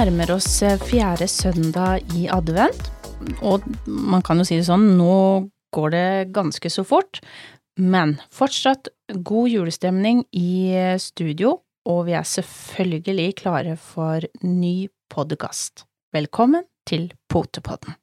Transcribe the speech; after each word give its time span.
Nærmer 0.00 0.30
oss 0.32 0.62
eh, 0.64 0.78
fjerde 0.80 1.26
søndag 1.28 2.06
i 2.16 2.22
advent, 2.32 2.86
og 3.44 3.66
man 3.84 4.22
kan 4.24 4.38
jo 4.40 4.46
si 4.48 4.56
det 4.56 4.64
sånn, 4.64 4.94
nå 4.96 5.16
går 5.76 5.92
det 5.92 6.04
ganske 6.32 6.70
så 6.72 6.86
fort, 6.88 7.20
men 7.76 8.14
fortsatt 8.32 8.88
god 9.28 9.50
julestemning 9.52 10.22
i 10.32 10.72
eh, 10.72 10.94
studio, 10.96 11.58
og 11.84 12.06
vi 12.06 12.14
er 12.16 12.24
selvfølgelig 12.24 13.26
klare 13.42 13.74
for 13.76 14.24
ny 14.40 14.88
podkast. 15.12 15.84
Velkommen 16.16 16.64
til 16.88 17.10
Potepodden. 17.28 17.98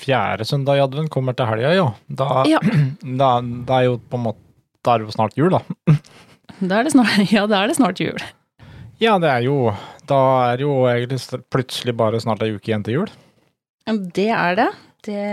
Fjerde 0.00 0.48
søndag 0.48 0.80
i 0.80 0.84
advent 0.86 1.12
kommer 1.12 1.36
til 1.36 1.50
helga, 1.52 1.74
ja. 1.76 1.86
Da, 2.08 2.30
Ja. 2.48 2.64
da, 3.20 3.34
da 3.44 3.82
er 3.82 3.90
jo 3.90 4.00
på 4.00 4.16
en 4.16 4.30
måte 4.30 4.44
Da 4.80 4.96
er 4.96 5.04
det 5.04 5.10
jo 5.10 5.18
snart 5.18 5.36
jul, 5.36 5.52
da. 5.52 5.60
Da 6.64 6.80
er 6.80 6.88
det 6.88 6.96
snart, 6.96 7.20
ja, 7.36 7.44
da 7.44 7.60
er 7.66 7.68
det 7.68 7.76
snart 7.82 8.00
jul. 8.00 8.28
Ja, 8.98 9.20
det 9.20 9.28
er 9.28 9.44
jo 9.44 9.74
Da 10.08 10.20
er 10.52 10.64
jo 10.64 10.74
egentlig 10.88 11.40
plutselig 11.52 11.94
bare 11.98 12.20
snart 12.22 12.44
ei 12.46 12.54
uke 12.56 12.70
igjen 12.70 12.84
til 12.86 13.00
jul. 13.00 13.14
Det 13.88 14.28
er 14.34 14.58
det. 14.58 14.68
Det, 15.04 15.24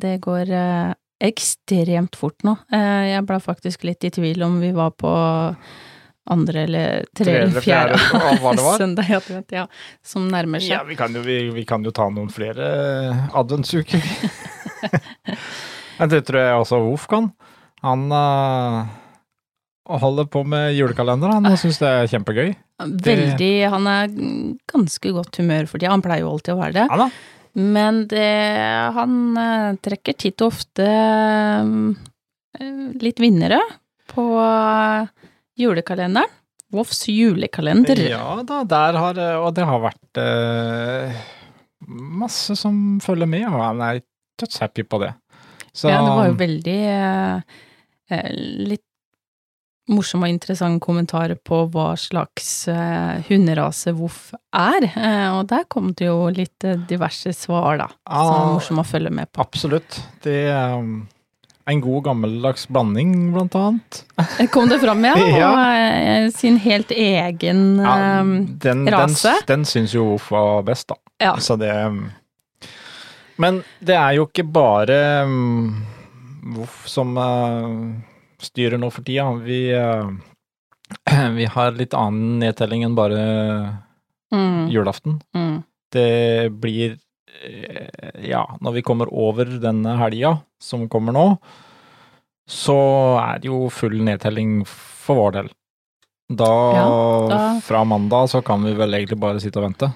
det 0.00 0.14
går 0.24 0.50
eh, 0.54 0.96
ekstremt 1.28 2.16
fort 2.16 2.44
nå. 2.46 2.54
Eh, 2.72 3.12
jeg 3.12 3.26
ble 3.28 3.38
faktisk 3.42 3.84
litt 3.88 4.06
i 4.06 4.12
tvil 4.14 4.44
om 4.46 4.58
vi 4.62 4.70
var 4.76 4.94
på 4.96 5.12
andre 6.28 6.62
eller 6.68 7.06
tre 7.16 7.24
Tredje, 7.24 7.42
eller 7.46 7.64
fjerde 7.64 7.98
fjerde, 7.98 8.60
var. 8.60 8.78
søndag 8.82 9.10
advent, 9.16 9.52
ja, 9.56 9.64
som 10.04 10.28
nærmer 10.30 10.62
seg. 10.62 10.74
Ja, 10.76 10.82
vi 10.86 10.96
kan 10.98 11.16
jo, 11.16 11.24
vi, 11.24 11.40
vi 11.54 11.64
kan 11.68 11.84
jo 11.84 11.92
ta 11.94 12.08
noen 12.12 12.28
flere 12.32 12.68
adventsuker. 13.36 14.04
Men 15.98 16.12
det 16.12 16.22
tror 16.28 16.42
jeg 16.44 16.62
også 16.62 16.80
Wolf 16.84 17.08
kan. 17.10 17.32
Han 17.82 18.06
uh, 18.12 18.84
holder 19.98 20.28
på 20.30 20.44
med 20.46 20.76
julekalender, 20.76 21.32
han, 21.32 21.48
og 21.48 21.58
syns 21.60 21.80
det 21.82 21.90
er 21.90 22.10
kjempegøy. 22.12 22.52
Veldig 22.78 23.52
Han 23.72 23.88
er 23.90 24.12
ganske 24.70 25.10
godt 25.16 25.40
humør 25.40 25.66
for 25.66 25.80
tida, 25.80 25.90
han 25.90 26.04
pleier 26.04 26.22
jo 26.22 26.32
alltid 26.36 26.54
å 26.54 26.60
være 26.60 26.76
det. 26.76 26.86
Ja. 26.86 27.08
Men 27.58 28.04
det, 28.06 28.28
han 28.94 29.14
eh, 29.40 29.78
trekker 29.82 30.14
titt 30.14 30.44
og 30.44 30.52
ofte 30.52 30.86
eh, 30.86 32.74
litt 33.02 33.18
vinnere 33.18 33.58
på 34.12 34.26
eh, 34.38 35.08
julekalenderen. 35.58 36.36
Voffs 36.70 37.06
julekalender. 37.08 37.98
Ja 38.10 38.42
da, 38.44 38.60
der 38.68 38.98
har 39.00 39.18
Og 39.40 39.54
det 39.56 39.64
har 39.64 39.80
vært 39.80 40.20
eh, 40.20 41.16
masse 41.88 42.54
som 42.60 42.98
følger 43.02 43.30
med, 43.30 43.46
og 43.48 43.62
han 43.62 43.80
er 43.86 44.02
dødshappy 44.38 44.84
på 44.84 45.00
det. 45.02 45.14
Så 45.72 45.90
Ja, 45.90 46.02
det 46.04 46.12
var 46.14 46.28
jo 46.28 46.36
veldig 46.38 46.78
eh, 46.92 48.28
litt 48.68 48.87
morsom 49.92 50.24
og 50.24 50.30
interessant 50.30 50.80
kommentar 50.84 51.34
på 51.46 51.62
hva 51.72 51.90
slags 51.98 52.68
eh, 52.70 53.24
hunderase 53.28 53.94
Voff 53.96 54.32
er, 54.54 54.88
eh, 54.88 55.28
og 55.34 55.46
der 55.50 55.66
kom 55.70 55.92
det 55.96 56.08
jo 56.08 56.28
litt 56.34 56.64
eh, 56.66 56.78
diverse 56.88 57.32
svar, 57.36 57.80
da, 57.80 57.88
som 58.04 58.32
er 58.32 58.40
ah, 58.42 58.50
morsom 58.54 58.82
å 58.82 58.86
følge 58.86 59.12
med 59.14 59.30
på. 59.32 59.44
Absolutt. 59.44 60.00
Det 60.24 60.40
er 60.52 60.76
en 61.68 61.82
god 61.84 62.04
gammeldags 62.06 62.68
blanding, 62.72 63.14
blant 63.34 63.56
annet. 63.58 64.02
Kom 64.54 64.70
det 64.70 64.80
fram, 64.84 65.04
ja? 65.04 65.16
Ja. 65.38 65.50
Og 65.52 66.32
sin 66.36 66.56
helt 66.62 66.92
egen 66.94 67.64
Ja, 67.82 67.96
den, 68.22 68.46
den, 68.62 68.86
rase? 68.92 69.34
den 69.48 69.66
syns 69.68 69.92
jo 69.96 70.06
Voff 70.14 70.30
var 70.32 70.64
best, 70.68 70.88
da. 70.92 70.98
Ja. 71.20 71.34
Så 71.42 71.58
det 71.60 71.72
Men 73.36 73.62
det 73.84 73.96
er 73.98 74.16
jo 74.16 74.28
ikke 74.28 74.46
bare 74.48 74.98
Voff 76.56 76.86
som 76.88 77.12
uh, 77.18 78.07
styrer 78.42 78.78
nå 78.78 78.90
for 78.94 79.02
tida. 79.06 79.26
Vi, 79.44 79.60
uh, 79.74 80.10
vi 81.38 81.44
har 81.50 81.72
litt 81.78 81.94
annen 81.96 82.38
nedtelling 82.42 82.84
enn 82.86 82.94
bare 82.98 83.22
mm, 84.34 84.68
julaften. 84.72 85.20
mm. 85.34 85.62
Det 85.92 86.50
blir 86.52 86.98
eh, 87.44 87.88
Ja, 88.28 88.42
når 88.60 88.74
vi 88.76 88.82
kommer 88.84 89.08
over 89.08 89.48
denne 89.62 89.94
helga 89.96 90.34
som 90.60 90.82
kommer 90.92 91.14
nå, 91.16 91.22
så 92.48 92.76
er 93.22 93.40
det 93.40 93.48
jo 93.48 93.68
full 93.72 93.96
nedtelling 94.04 94.62
for 94.68 95.16
vår 95.22 95.32
del. 95.38 95.48
Da, 96.28 96.50
Ja, 96.76 96.88
da- 97.30 97.60
fra 97.64 97.84
mandag, 97.88 98.28
så 98.28 98.42
kan 98.44 98.62
vi 98.68 98.74
vel 98.76 98.92
egentlig 98.98 99.16
bare 99.20 99.40
sitte 99.40 99.56
og 99.62 99.70
vente. 99.70 99.88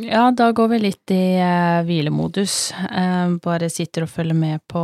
Ja, 0.00 0.30
da 0.30 0.50
går 0.52 0.68
vi 0.68 0.78
litt 0.78 1.12
i 1.12 1.36
eh, 1.40 1.82
hvilemodus. 1.84 2.72
Eh, 2.72 3.36
bare 3.44 3.68
sitter 3.72 4.04
og 4.04 4.10
følger 4.12 4.36
med 4.36 4.60
på, 4.68 4.80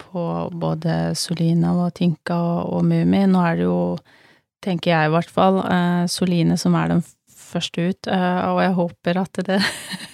på 0.00 0.24
både 0.52 1.14
Solina 1.18 1.72
og 1.84 1.94
Tinka 1.96 2.36
og, 2.64 2.84
Mummi. 2.86 3.24
Nå 3.30 3.42
er 3.46 3.58
det 3.58 3.66
jo, 3.66 3.80
tenker 4.64 4.94
jeg 4.94 5.08
i 5.08 5.14
hvert 5.14 5.32
fall, 5.32 5.60
eh, 5.64 6.04
Soline 6.10 6.58
som 6.60 6.76
er 6.78 6.94
den 6.94 7.04
første 7.50 7.90
ut, 7.90 8.10
eh, 8.10 8.40
og 8.50 8.62
jeg 8.62 8.76
håper 8.78 9.20
at 9.24 9.42
det 9.48 9.60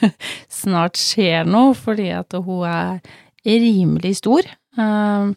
snart 0.62 1.00
skjer 1.00 1.48
noe, 1.48 1.74
fordi 1.76 2.10
at 2.16 2.36
hun 2.38 2.66
er 2.70 3.00
rimelig 3.46 4.16
stor. 4.22 4.48
Eh, 4.48 5.30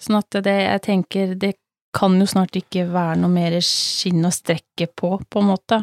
sånn 0.00 0.20
at 0.20 0.40
det, 0.46 0.58
jeg 0.66 0.86
tenker, 0.86 1.34
det 1.38 1.54
kan 1.96 2.14
jo 2.22 2.26
snart 2.30 2.54
ikke 2.54 2.84
være 2.86 3.18
noe 3.18 3.32
mer 3.34 3.56
skinn 3.66 4.22
å 4.22 4.30
strekke 4.30 4.86
på, 4.94 5.16
på 5.26 5.40
en 5.42 5.48
måte. 5.48 5.80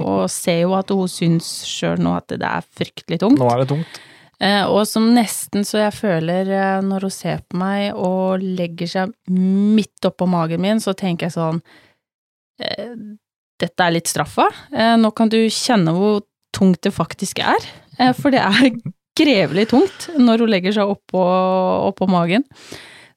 Og 0.00 0.22
ser 0.32 0.62
jo 0.62 0.70
at 0.72 0.88
hun 0.88 1.10
syns 1.12 1.50
sjøl 1.68 2.00
nå 2.00 2.14
at 2.16 2.32
det 2.32 2.48
er 2.48 2.64
fryktelig 2.64 3.18
tungt. 3.20 3.36
Nå 3.42 3.50
er 3.52 3.60
det 3.60 3.66
tungt. 3.74 4.00
Eh, 4.40 4.64
og 4.64 4.86
som 4.88 5.10
nesten 5.12 5.66
så 5.68 5.82
jeg 5.82 5.96
føler 5.98 6.48
eh, 6.48 6.78
når 6.84 7.04
hun 7.04 7.12
ser 7.12 7.42
på 7.44 7.58
meg 7.60 7.90
og 7.92 8.40
legger 8.40 8.88
seg 8.88 9.12
midt 9.28 10.08
oppå 10.08 10.28
magen 10.30 10.62
min, 10.64 10.80
så 10.80 10.94
tenker 10.96 11.28
jeg 11.28 11.36
sånn 11.36 11.60
eh, 12.64 12.94
Dette 13.60 13.84
er 13.84 13.92
litt 13.92 14.08
straffa. 14.08 14.46
Nå 14.96 15.10
kan 15.12 15.28
du 15.28 15.36
kjenne 15.52 15.92
hvor 15.92 16.22
tungt 16.56 16.78
det 16.80 16.94
faktisk 16.96 17.42
er. 17.44 17.66
For 18.16 18.32
det 18.32 18.40
er 18.40 18.70
grevelig 19.20 19.66
tungt 19.74 20.06
når 20.16 20.40
hun 20.40 20.48
legger 20.48 20.72
seg 20.78 20.92
oppå, 20.94 21.20
oppå 21.90 22.08
magen. 22.08 22.46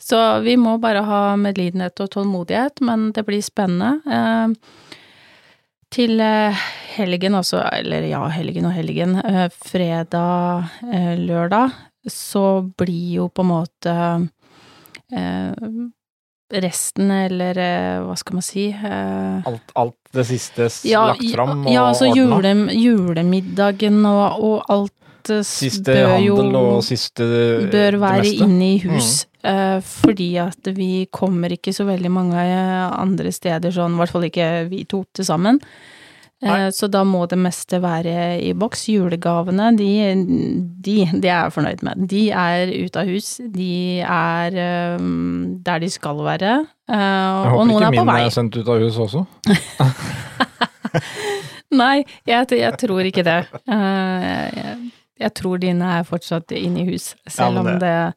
Så 0.03 0.19
vi 0.43 0.57
må 0.59 0.73
bare 0.83 1.05
ha 1.07 1.21
medlidenhet 1.39 1.95
og 2.03 2.11
tålmodighet, 2.17 2.83
men 2.83 3.13
det 3.15 3.23
blir 3.23 3.39
spennende. 3.39 4.27
Til 5.93 6.21
eh, 6.23 6.61
helgen 6.95 7.37
også, 7.37 7.61
eller 7.69 8.07
ja, 8.09 8.23
helgen 8.33 8.65
og 8.65 8.73
helgen, 8.73 9.17
eh, 9.21 9.45
fredag, 9.53 10.71
eh, 10.89 11.13
lørdag, 11.21 11.75
så 12.09 12.63
blir 12.77 13.19
jo 13.19 13.27
på 13.29 13.45
en 13.45 13.51
måte 13.51 13.97
resten, 16.53 17.11
eller 17.13 17.57
hva 18.01 18.15
skal 18.17 18.37
man 18.39 18.45
si 18.45 18.63
Alt, 18.73 19.73
alt 19.77 20.15
det 20.15 20.25
siste 20.25 20.65
ja, 20.89 21.03
lagt 21.11 21.27
fram 21.35 21.67
og 21.67 21.69
ja, 21.69 21.83
altså 21.91 22.09
jule, 22.09 22.53
julemiddagen 22.73 23.99
og, 24.09 24.41
og 24.41 24.73
alt 24.73 24.95
Siste 25.47 25.93
bør 25.93 26.17
jo 26.23 26.81
siste 26.85 27.27
bør 27.71 27.99
være 28.01 28.27
inne 28.43 28.73
i 28.75 28.77
hus. 28.83 29.25
eh, 29.43 29.79
fordi 29.79 30.29
at 30.41 30.69
vi 30.75 31.07
kommer 31.11 31.53
ikke 31.55 31.73
så 31.75 31.85
veldig 31.87 32.11
mange 32.11 32.37
eh, 32.43 32.85
andre 32.99 33.31
steder, 33.31 33.71
sånn 33.71 33.95
i 33.95 34.01
hvert 34.01 34.13
fall 34.13 34.29
ikke 34.29 34.53
vi 34.71 34.83
to 34.89 35.03
til 35.15 35.25
sammen. 35.27 35.59
Eh, 36.43 36.49
Nei. 36.49 36.71
så 36.75 36.89
da 36.91 37.05
må 37.07 37.21
det 37.31 37.37
meste 37.39 37.79
være 37.79 38.41
i 38.43 38.51
boks. 38.53 38.89
Julegavene, 38.91 39.69
de, 39.79 39.87
de, 40.83 40.95
de 41.13 41.29
er 41.29 41.45
jeg 41.45 41.53
fornøyd 41.55 41.83
med. 41.87 42.03
De 42.11 42.25
er 42.35 42.73
ute 42.83 42.99
av 42.99 43.07
hus. 43.07 43.37
De 43.53 44.01
er 44.03 44.57
eh, 44.59 45.05
der 45.63 45.79
de 45.85 45.89
skal 45.93 46.19
være. 46.25 46.57
Uh, 46.83 46.97
Jeg 46.99 47.53
håper 47.53 47.69
ikke 47.71 47.85
er 47.87 47.95
på 47.95 48.03
min 48.03 48.09
vei. 48.11 48.17
er 48.27 48.33
sendt 48.35 48.57
ut 48.59 48.67
av 48.67 48.81
hus 48.83 48.97
også. 48.99 49.23
Nei, 51.73 52.03
jeg, 52.27 52.45
jeg 52.59 52.75
tror 52.77 53.07
ikke 53.07 53.23
det. 53.25 53.39
Eh, 53.65 54.43
jeg, 54.59 54.75
jeg 55.19 55.33
tror 55.37 55.57
dine 55.61 55.91
er 55.99 56.03
fortsatt 56.07 56.51
inne 56.57 56.81
i 56.83 56.87
hus, 56.93 57.15
selv 57.29 57.59
men 57.61 57.75
om 57.75 57.79
det 57.79 58.13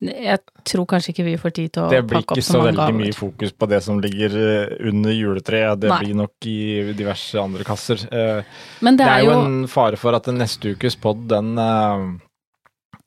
Jeg 0.00 0.38
tror 0.62 0.86
kanskje 0.86 1.10
ikke 1.10 1.24
vi 1.26 1.32
får 1.42 1.50
tid 1.56 1.72
til 1.74 1.82
å 1.82 1.88
pakke 1.90 1.96
opp 1.98 1.98
så 1.98 2.04
mange 2.04 2.04
gaver. 2.04 2.04
Det 2.04 2.08
blir 2.12 2.22
ikke 2.38 2.44
så 2.46 2.60
veldig 2.62 2.78
gaver. 2.78 2.98
mye 3.00 3.14
fokus 3.18 3.52
på 3.58 3.66
det 3.72 3.80
som 3.82 3.98
ligger 3.98 4.36
eh, 4.38 4.76
under 4.92 5.10
juletreet. 5.10 5.80
Det 5.82 5.88
Nei. 5.90 5.98
blir 6.04 6.14
nok 6.20 6.46
i 6.46 6.92
diverse 6.94 7.34
andre 7.42 7.64
kasser. 7.66 8.04
Eh, 8.06 8.42
Men 8.80 8.96
Det 8.96 9.06
er 9.10 9.24
jo 9.26 9.32
en 9.34 9.66
fare 9.66 9.96
for 9.98 10.14
at 10.14 10.30
neste 10.30 10.76
ukes 10.76 10.94
pod, 11.02 11.26
den 11.26 11.58
eh, 11.58 12.06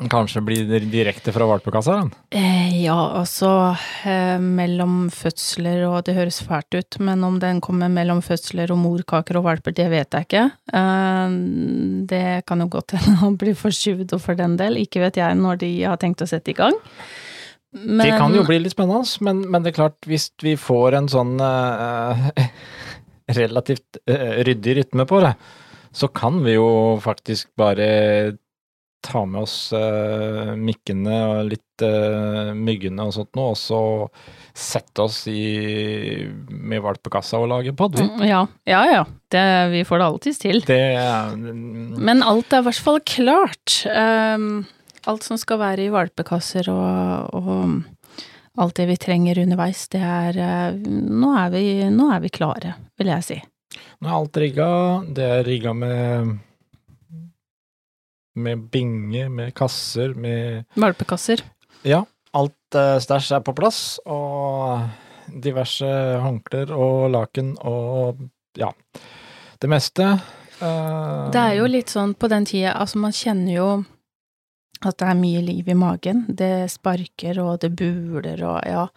kanskje 0.09 0.41
blir 0.45 0.85
direkte 0.89 1.33
fra 1.35 1.45
valpekassa. 1.49 1.97
Eh, 2.33 2.83
ja, 2.83 2.97
altså 3.19 3.75
eh, 4.07 4.39
mellom 4.41 5.09
fødsler 5.13 5.83
og 5.89 6.05
Det 6.07 6.15
høres 6.17 6.41
fælt 6.47 6.73
ut, 6.73 6.99
men 6.99 7.23
om 7.27 7.39
den 7.41 7.61
kommer 7.61 7.91
mellom 7.91 8.23
fødsler 8.25 8.71
og 8.73 8.79
morkaker 8.81 9.37
og 9.37 9.45
valper, 9.49 9.75
det 9.77 9.89
vet 9.91 10.17
jeg 10.17 10.29
ikke. 10.29 10.45
Eh, 10.73 11.35
det 12.09 12.25
kan 12.49 12.63
jo 12.63 12.69
godt 12.71 12.95
hende 12.97 13.17
han 13.21 13.37
blir 13.41 13.57
forskyvd 13.57 14.15
og 14.17 14.23
for 14.23 14.39
den 14.39 14.57
del, 14.57 14.79
ikke 14.81 15.03
vet 15.03 15.19
jeg 15.21 15.37
når 15.37 15.61
de 15.61 15.73
har 15.83 15.99
tenkt 16.01 16.23
å 16.23 16.29
sette 16.29 16.53
i 16.53 16.57
gang. 16.57 16.77
Men, 17.71 18.03
Det 18.03 18.17
kan 18.19 18.33
jo 18.35 18.43
bli 18.43 18.59
litt 18.59 18.73
spennende, 18.73 19.07
men, 19.23 19.45
men 19.47 19.63
det 19.63 19.71
er 19.71 19.79
klart, 19.79 19.99
hvis 20.09 20.27
vi 20.43 20.57
får 20.59 20.97
en 20.97 21.07
sånn 21.11 21.37
eh, 21.39 22.47
relativt 23.39 24.01
eh, 24.09 24.41
ryddig 24.47 24.81
rytme 24.81 25.05
på 25.07 25.21
det, 25.23 25.35
så 25.95 26.09
kan 26.11 26.39
vi 26.43 26.57
jo 26.57 26.97
faktisk 27.03 27.51
bare 27.59 27.87
ta 29.01 29.23
med 29.25 29.41
oss 29.43 29.71
uh, 29.73 30.53
mikkene 30.57 31.17
og 31.27 31.51
litt 31.51 31.83
uh, 31.85 32.51
myggene 32.57 33.07
og 33.07 33.15
sånt 33.15 33.31
noe, 33.37 33.53
og 33.53 33.59
så 33.59 33.81
sette 34.57 35.05
oss 35.05 35.23
i, 35.31 36.27
med 36.49 36.83
valpekassa 36.83 37.39
og 37.41 37.49
lage 37.51 37.73
pod. 37.77 37.97
Mm, 37.97 38.25
ja, 38.27 38.43
ja. 38.69 38.81
ja. 38.91 39.05
Det, 39.31 39.45
vi 39.71 39.85
får 39.87 40.01
det 40.01 40.09
alltids 40.09 40.41
til. 40.41 40.61
Det 40.67 40.81
mm. 41.37 41.95
Men 41.97 42.21
alt 42.27 42.53
er 42.53 42.61
i 42.61 42.67
hvert 42.67 42.83
fall 42.83 42.99
klart. 43.07 43.77
Um, 43.87 44.67
alt 45.09 45.25
som 45.25 45.39
skal 45.41 45.61
være 45.61 45.87
i 45.87 45.93
valpekasser 45.93 46.69
og, 46.69 47.31
og 47.39 48.61
alt 48.61 48.77
det 48.77 48.89
vi 48.91 48.99
trenger 48.99 49.39
underveis, 49.41 49.87
det 49.93 50.03
er 50.03 50.37
uh, 50.37 50.77
nå, 50.77 51.33
er 51.39 51.55
vi, 51.55 51.65
nå 51.89 52.11
er 52.13 52.21
vi 52.21 52.33
klare, 52.33 52.75
vil 52.99 53.13
jeg 53.15 53.27
si. 53.27 53.41
Nå 54.01 54.09
er 54.09 54.17
alt 54.17 54.37
rigga. 54.41 54.69
Det 55.07 55.27
er 55.39 55.45
rigga 55.47 55.73
med 55.77 56.37
med 58.35 58.67
binge, 58.71 59.27
med 59.29 59.53
kasser, 59.57 60.13
med 60.13 60.65
Valpekasser. 60.79 61.43
Ja. 61.87 62.03
Alt 62.37 62.77
uh, 62.77 62.95
stæsj 63.03 63.33
er 63.35 63.41
på 63.43 63.55
plass, 63.57 63.99
og 64.07 64.85
diverse 65.43 65.87
håndklær 66.23 66.71
og 66.75 67.09
laken 67.11 67.55
og 67.67 68.21
ja, 68.59 68.71
det 69.59 69.71
meste. 69.71 70.13
Uh, 70.61 71.27
det 71.33 71.41
er 71.41 71.57
jo 71.59 71.67
litt 71.67 71.91
sånn 71.91 72.15
på 72.15 72.29
den 72.31 72.47
tida, 72.47 72.77
altså 72.79 73.01
man 73.03 73.15
kjenner 73.15 73.55
jo 73.57 73.69
at 74.81 74.97
det 74.97 75.11
er 75.11 75.19
mye 75.19 75.41
liv 75.45 75.67
i 75.69 75.77
magen. 75.77 76.23
Det 76.27 76.69
sparker, 76.71 77.37
og 77.43 77.59
det 77.61 77.73
buler, 77.77 78.41
og 78.47 78.59
ja. 78.65 78.87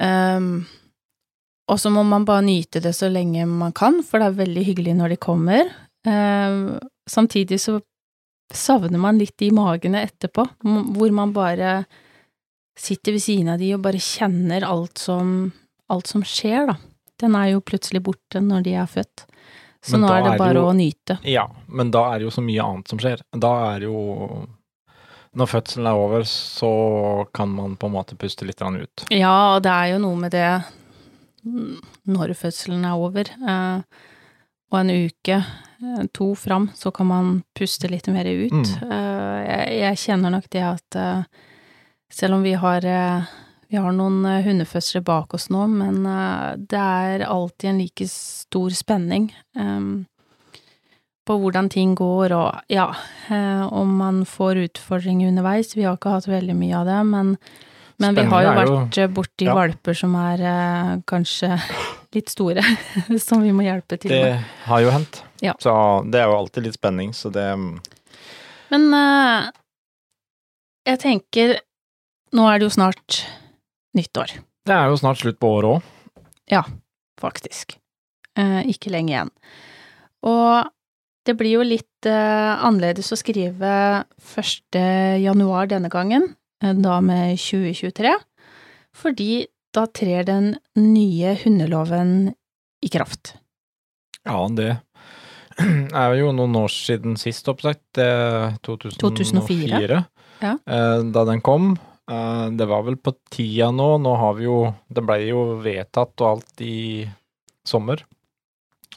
Um, 0.00 0.66
og 1.66 1.80
så 1.82 1.90
må 1.90 2.04
man 2.06 2.24
bare 2.28 2.44
nyte 2.46 2.80
det 2.84 2.94
så 2.96 3.10
lenge 3.10 3.46
man 3.48 3.74
kan, 3.76 4.00
for 4.06 4.22
det 4.22 4.30
er 4.30 4.40
veldig 4.40 4.64
hyggelig 4.68 4.94
når 4.96 5.14
de 5.14 5.20
kommer. 5.20 5.70
Um, 6.06 6.78
samtidig 7.10 7.58
så 7.60 7.80
savner 8.54 9.00
man 9.00 9.18
litt 9.18 9.36
de 9.42 9.50
magene 9.54 10.04
etterpå, 10.06 10.44
hvor 10.62 11.14
man 11.14 11.32
bare 11.34 11.84
sitter 12.78 13.16
ved 13.16 13.24
siden 13.24 13.54
av 13.54 13.62
de 13.62 13.72
og 13.74 13.82
bare 13.86 14.02
kjenner 14.02 14.66
alt 14.66 15.00
som, 15.00 15.52
alt 15.92 16.10
som 16.12 16.24
skjer, 16.26 16.68
da. 16.70 16.76
Den 17.16 17.36
er 17.38 17.54
jo 17.54 17.62
plutselig 17.64 18.02
borte 18.04 18.42
når 18.44 18.66
de 18.66 18.74
er 18.76 18.90
født. 18.90 19.24
Så 19.86 19.96
nå 20.00 20.08
er 20.10 20.24
det 20.24 20.34
bare 20.40 20.58
jo, 20.58 20.66
å 20.68 20.74
nyte. 20.76 21.16
Ja, 21.24 21.46
men 21.70 21.92
da 21.94 22.02
er 22.10 22.20
det 22.20 22.26
jo 22.26 22.34
så 22.34 22.42
mye 22.44 22.64
annet 22.64 22.90
som 22.90 23.00
skjer. 23.00 23.22
Da 23.32 23.52
er 23.72 23.86
jo 23.86 24.00
Når 25.36 25.48
fødselen 25.50 25.86
er 25.86 25.98
over, 26.00 26.22
så 26.24 26.68
kan 27.36 27.50
man 27.52 27.74
på 27.76 27.88
en 27.90 27.92
måte 27.92 28.16
puste 28.16 28.46
litt 28.48 28.62
ut. 28.62 29.04
Ja, 29.12 29.56
og 29.56 29.62
det 29.66 29.72
er 29.72 29.90
jo 29.92 29.98
noe 30.00 30.16
med 30.16 30.32
det 30.32 30.48
når 32.08 32.32
fødselen 32.34 32.84
er 32.88 32.96
over. 32.96 33.28
Eh, 33.28 33.82
og 34.72 34.78
en 34.80 34.90
uke, 34.90 35.42
to 36.12 36.34
fram, 36.34 36.70
så 36.74 36.90
kan 36.90 37.06
man 37.06 37.42
puste 37.58 37.88
litt 37.88 38.08
mer 38.12 38.24
ut. 38.24 38.52
Mm. 38.52 38.90
Eh, 38.90 39.40
jeg, 39.46 39.74
jeg, 39.80 40.00
kjenner 40.06 40.32
nok 40.32 40.48
det 40.52 40.64
at 40.64 40.98
eh, 41.00 41.44
selv 42.12 42.38
om 42.38 42.44
vi 42.46 42.54
har, 42.56 42.86
vi 43.68 43.78
har 43.80 43.94
noen 43.94 44.24
hundefødsler 44.46 45.04
bak 45.04 45.34
oss 45.34 45.48
nå, 45.50 45.66
men 45.68 46.04
det 46.70 46.80
er 46.80 47.26
alltid 47.26 47.70
en 47.70 47.80
like 47.82 48.06
stor 48.08 48.70
spenning 48.70 49.32
på 51.26 51.38
hvordan 51.42 51.68
ting 51.74 51.96
går, 51.98 52.32
og 52.36 52.70
ja, 52.70 52.86
om 53.74 53.96
man 53.98 54.22
får 54.22 54.62
utfordringer 54.68 55.32
underveis. 55.32 55.74
Vi 55.74 55.82
har 55.82 55.98
ikke 55.98 56.14
hatt 56.14 56.30
veldig 56.30 56.54
mye 56.54 56.78
av 56.78 56.86
det, 56.86 57.00
men, 57.10 57.34
men 57.98 58.20
vi 58.22 58.28
har 58.30 58.46
jo 58.46 58.56
vært 58.62 59.02
borti 59.18 59.50
ja. 59.50 59.58
valper 59.58 59.98
som 59.98 60.14
er 60.22 60.46
kanskje 61.10 61.56
litt 62.14 62.32
store, 62.32 62.62
som 63.26 63.42
vi 63.42 63.50
må 63.50 63.66
hjelpe 63.66 63.98
til 63.98 64.14
med. 64.14 64.28
Det 64.30 64.68
har 64.70 64.86
jo 64.86 64.94
hendt. 64.94 65.25
Ja. 65.44 65.54
Så 65.60 65.72
det 66.10 66.20
er 66.20 66.30
jo 66.30 66.38
alltid 66.38 66.66
litt 66.66 66.78
spenning, 66.78 67.12
så 67.16 67.30
det 67.32 67.44
mm. 67.58 67.70
Men 68.72 68.86
uh, 68.90 69.48
jeg 70.86 71.02
tenker 71.02 71.58
Nå 72.34 72.46
er 72.50 72.58
det 72.58 72.66
jo 72.66 72.74
snart 72.74 73.20
nyttår. 73.96 74.32
Det 74.66 74.74
er 74.74 74.90
jo 74.90 74.98
snart 74.98 75.20
slutt 75.22 75.38
på 75.40 75.50
året 75.56 75.76
òg. 75.76 76.24
Ja, 76.50 76.64
faktisk. 77.22 77.76
Uh, 78.36 78.60
ikke 78.68 78.90
lenge 78.92 79.14
igjen. 79.14 79.30
Og 80.26 80.66
det 81.26 81.36
blir 81.38 81.54
jo 81.56 81.64
litt 81.64 82.08
uh, 82.10 82.58
annerledes 82.66 83.12
å 83.14 83.18
skrive 83.18 83.70
1. 84.34 84.80
januar 85.22 85.70
denne 85.70 85.88
gangen, 85.92 86.34
da 86.60 86.98
med 87.04 87.38
2023, 87.40 88.12
fordi 88.96 89.46
da 89.76 89.86
trer 89.92 90.26
den 90.26 90.54
nye 90.76 91.34
hundeloven 91.42 92.34
i 92.84 92.90
kraft. 92.92 93.36
Ja, 94.26 94.42
det 94.50 94.74
er 96.02 96.16
jo 96.20 96.32
noen 96.36 96.56
år 96.58 96.72
siden 96.72 97.16
sist 97.20 97.48
oppsagt. 97.48 97.84
2004. 97.96 99.00
2004. 99.00 100.02
Ja. 100.42 100.56
Eh, 100.66 100.98
da 101.12 101.24
den 101.28 101.40
kom. 101.44 101.76
Eh, 102.10 102.46
det 102.56 102.68
var 102.68 102.84
vel 102.86 102.98
på 103.00 103.14
tida 103.32 103.70
nå. 103.74 103.96
Nå 104.02 104.16
har 104.20 104.36
vi 104.38 104.46
jo 104.48 104.58
Det 104.88 105.04
ble 105.04 105.20
jo 105.26 105.46
vedtatt 105.64 106.14
og 106.20 106.28
alt 106.34 106.64
i 106.64 107.06
sommer. 107.66 108.04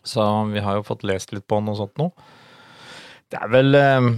Så 0.04 0.24
vi 0.52 0.64
har 0.64 0.80
jo 0.80 0.88
fått 0.88 1.06
lest 1.08 1.34
litt 1.36 1.48
på 1.48 1.60
og 1.60 1.78
sånt 1.78 1.98
nå. 2.00 2.12
Det 3.30 3.40
er 3.40 3.50
vel 3.54 3.76
eh, 3.76 4.12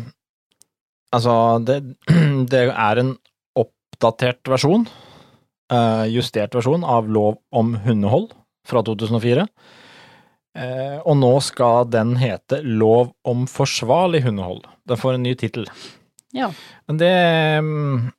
Altså, 1.11 1.59
det, 1.59 1.81
det 2.51 2.69
er 2.71 2.99
en 3.01 3.17
oppdatert 3.59 4.47
versjon 4.47 4.87
justert 6.11 6.51
versjon 6.51 6.81
av 6.83 7.07
lov 7.07 7.37
om 7.55 7.69
hundehold 7.85 8.33
fra 8.67 8.81
2004. 8.83 9.45
Eh, 10.51 10.97
og 11.07 11.15
nå 11.15 11.31
skal 11.43 11.87
den 11.87 12.17
hete 12.19 12.59
Lov 12.65 13.13
om 13.27 13.45
forsvarlig 13.47 14.25
hundehold. 14.25 14.65
Den 14.87 14.99
får 14.99 15.15
en 15.15 15.23
ny 15.23 15.35
tittel. 15.39 15.67
Ja. 16.35 16.49
Men 16.87 16.99
det 16.99 17.15
um, 17.59 18.11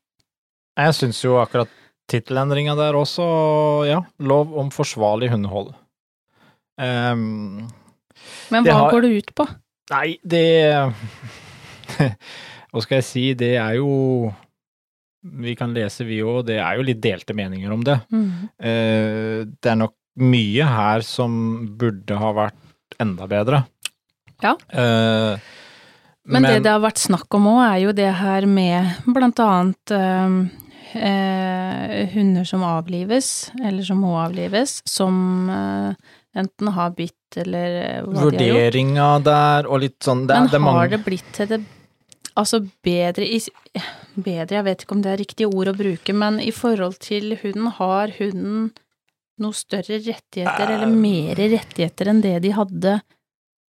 Jeg 0.77 0.97
syns 0.97 1.21
jo 1.25 1.39
akkurat 1.41 1.71
tittelendringa 2.13 2.75
der 2.77 2.97
også, 2.97 3.25
ja, 3.89 4.01
Lov 4.21 4.53
om 4.59 4.73
forsvarlig 4.73 5.31
hundehold. 5.33 5.73
Um, 6.81 7.69
Men 8.53 8.65
hva 8.65 8.79
har, 8.81 8.93
går 8.93 9.05
det 9.05 9.13
ut 9.21 9.35
på? 9.37 9.47
Nei, 9.93 10.17
det 10.25 10.47
Hva 12.73 12.81
skal 12.81 12.99
jeg 12.99 13.09
si, 13.09 13.27
det 13.37 13.55
er 13.61 13.77
jo 13.77 14.33
vi 15.23 15.55
kan 15.55 15.71
lese, 15.71 16.03
vi 16.03 16.19
òg. 16.25 16.49
Det 16.49 16.57
er 16.59 16.79
jo 16.79 16.87
litt 16.87 16.99
delte 17.03 17.35
meninger 17.37 17.71
om 17.71 17.85
det. 17.87 17.95
Mm. 18.11 18.31
Eh, 18.59 19.45
det 19.55 19.71
er 19.71 19.77
nok 19.79 19.95
mye 20.21 20.69
her 20.69 21.05
som 21.07 21.35
burde 21.79 22.19
ha 22.21 22.33
vært 22.37 22.99
enda 23.01 23.29
bedre. 23.31 23.63
Ja. 24.43 24.57
Eh, 24.69 25.39
men, 26.23 26.43
men, 26.43 26.49
det 26.49 26.65
det 26.67 26.75
har 26.75 26.83
vært 26.83 27.03
snakk 27.03 27.35
om 27.35 27.49
òg, 27.51 27.63
er 27.67 27.79
jo 27.83 27.95
det 27.97 28.11
her 28.21 28.47
med 28.47 29.09
blant 29.11 29.41
annet 29.43 29.95
eh, 29.97 30.37
eh, 30.95 32.03
hunder 32.15 32.47
som 32.47 32.63
avlives, 32.67 33.51
eller 33.59 33.87
som 33.87 34.03
må 34.05 34.15
avlives, 34.23 34.81
som 34.87 35.51
eh, 35.51 36.13
enten 36.39 36.73
har 36.77 36.95
bitt 36.97 37.41
eller 37.43 38.05
hva 38.07 38.29
de 38.31 38.51
har 38.53 38.71
gjort. 38.71 39.25
Der 39.27 39.69
og 39.69 39.83
litt 39.83 39.99
sånn 40.05 40.27
det, 40.29 40.37
Men 40.37 40.53
det 40.53 40.63
har 40.69 40.93
det 40.93 41.05
blitt 41.07 41.33
til 41.37 41.57
det 41.57 41.65
Altså 42.33 42.63
bedre 42.85 43.27
i 43.29 43.37
Bedre, 44.13 44.55
jeg 44.57 44.65
vet 44.65 44.83
ikke 44.85 44.95
om 44.97 45.03
det 45.05 45.11
er 45.13 45.19
riktig 45.21 45.47
ord 45.49 45.69
å 45.69 45.75
bruke, 45.77 46.15
men 46.17 46.39
i 46.41 46.49
forhold 46.53 46.99
til 47.05 47.35
hunden, 47.41 47.69
har 47.77 48.13
hunden 48.17 48.71
noe 49.43 49.57
større 49.57 49.99
rettigheter, 49.99 50.75
eller 50.77 50.89
eh. 50.89 50.99
mer 51.05 51.43
rettigheter 51.55 52.13
enn 52.13 52.23
det 52.25 52.39
de 52.45 52.55
hadde 52.57 52.97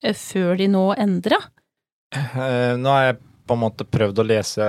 eh, 0.03 0.15
før 0.17 0.57
de 0.61 0.69
nå 0.71 0.87
endra? 0.99 1.39
Uh, 2.13 2.75
nå 2.77 2.93
har 2.93 3.07
jeg 3.07 3.21
på 3.47 3.57
en 3.57 3.63
måte 3.63 3.87
prøvd 3.89 4.21
å 4.21 4.27
lese 4.27 4.65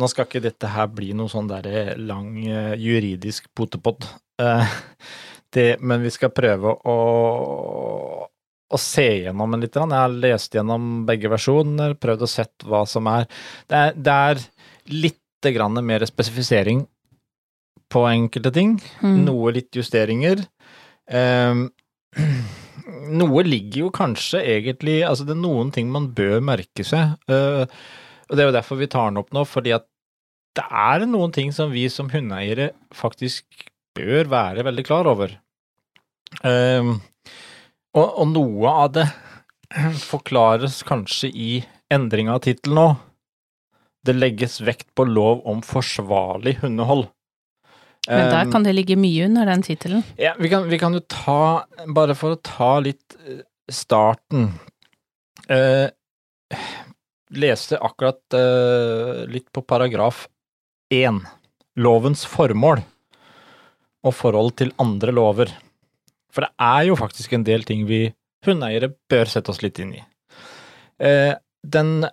Nå 0.00 0.06
skal 0.08 0.24
ikke 0.24 0.40
dette 0.40 0.68
her 0.70 0.86
bli 0.94 1.10
noe 1.18 1.28
sånn 1.28 1.48
der 1.50 1.96
lang 1.98 2.36
juridisk 2.78 3.48
potepott, 3.58 4.04
men 5.88 6.04
vi 6.04 6.12
skal 6.14 6.30
prøve 6.30 6.76
å 6.86 6.94
å 8.70 8.78
se 8.78 9.06
gjennom 9.24 9.54
en 9.54 9.64
litt. 9.64 9.74
Jeg 9.74 9.90
har 9.90 10.12
lest 10.14 10.54
gjennom 10.54 11.02
begge 11.08 11.30
versjoner, 11.32 11.96
prøvd 11.98 12.22
å 12.22 12.30
sett 12.30 12.66
hva 12.66 12.84
som 12.86 13.08
er 13.10 13.26
Det 13.66 13.80
er, 13.80 13.96
det 13.96 14.16
er 14.30 14.44
litt 14.94 15.16
mer 15.82 16.04
spesifisering 16.04 16.84
på 17.90 18.04
enkelte 18.08 18.52
ting. 18.54 18.76
Mm. 19.02 19.22
Noe 19.26 19.54
litt 19.56 19.74
justeringer. 19.76 20.44
Um, 21.10 21.68
noe 23.20 23.42
ligger 23.46 23.86
jo 23.86 23.88
kanskje 23.94 24.42
egentlig 24.46 25.00
Altså, 25.02 25.24
det 25.26 25.32
er 25.34 25.40
noen 25.42 25.72
ting 25.74 25.90
man 25.90 26.10
bør 26.14 26.38
merke 26.44 26.86
seg. 26.86 27.16
Uh, 27.30 27.66
og 28.30 28.36
det 28.36 28.44
er 28.44 28.50
jo 28.50 28.58
derfor 28.60 28.78
vi 28.78 28.90
tar 28.90 29.10
den 29.10 29.20
opp 29.22 29.32
nå, 29.34 29.42
fordi 29.48 29.74
at 29.74 29.88
det 30.58 30.66
er 30.66 31.06
noen 31.06 31.32
ting 31.34 31.52
som 31.54 31.70
vi 31.74 31.84
som 31.92 32.10
hundeeiere 32.10 32.72
faktisk 32.94 33.46
bør 33.96 34.30
være 34.30 34.64
veldig 34.66 34.84
klar 34.86 35.08
over. 35.10 35.34
Um, 36.46 36.98
og, 37.96 38.06
og, 38.06 38.26
noe 38.30 38.74
av 38.84 38.92
det 38.94 39.06
forklares 40.12 40.80
kanskje 40.86 41.30
i 41.30 41.52
endringa 41.90 42.36
av 42.38 42.44
tittel 42.46 42.76
nå. 42.78 42.88
Det 44.06 44.14
legges 44.16 44.60
vekt 44.64 44.88
på 44.96 45.04
lov 45.08 45.42
om 45.50 45.60
forsvarlig 45.66 46.60
hundehold. 46.62 47.08
Men 48.08 48.30
der 48.32 48.48
kan 48.52 48.64
det 48.64 48.72
ligge 48.74 48.96
mye 48.96 49.26
under 49.28 49.48
den 49.50 49.62
tittelen? 49.62 50.04
Ja, 50.16 50.32
vi 50.38 50.48
kan, 50.48 50.64
vi 50.70 50.78
kan, 50.80 50.94
jo 50.96 51.02
ta 51.04 51.66
Bare 51.92 52.16
for 52.16 52.34
å 52.34 52.40
ta 52.42 52.78
litt 52.80 53.16
eh, 53.20 53.42
starten. 53.70 54.48
Eh, 55.50 55.90
leste 57.36 57.78
akkurat 57.78 58.36
eh, 58.36 59.26
litt 59.30 59.50
på 59.52 59.62
paragraf 59.62 60.24
én, 60.90 61.20
lovens 61.78 62.24
formål 62.26 62.82
og 64.06 64.16
forhold 64.16 64.56
til 64.58 64.72
andre 64.82 65.12
lover. 65.14 65.52
For 66.32 66.46
det 66.46 66.50
er 66.62 66.88
jo 66.88 66.98
faktisk 66.98 67.34
en 67.36 67.44
del 67.46 67.66
ting 67.68 67.84
vi 67.90 68.06
hundeeiere 68.46 68.92
bør 69.10 69.28
sette 69.28 69.52
oss 69.52 69.60
litt 69.62 69.78
inn 69.82 69.92
i. 69.98 70.02
Eh, 71.00 71.34
den 71.62 72.08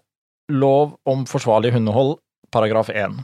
lov 0.52 0.98
om 1.08 1.26
forsvarlig 1.28 1.74
hundehold, 1.76 2.18
paragraf 2.52 2.92
1. 2.92 3.20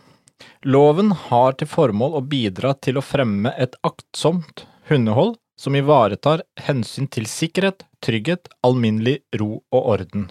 Loven 0.64 1.12
har 1.12 1.58
til 1.60 1.68
formål 1.68 2.18
å 2.18 2.22
bidra 2.24 2.74
til 2.80 2.98
å 3.00 3.04
fremme 3.04 3.52
et 3.60 3.76
aktsomt 3.84 4.66
hundehold 4.90 5.36
som 5.60 5.76
ivaretar 5.76 6.44
hensyn 6.66 7.10
til 7.12 7.28
sikkerhet, 7.30 7.84
trygghet, 8.04 8.48
alminnelig 8.66 9.20
ro 9.40 9.58
og 9.74 9.90
orden. 9.96 10.30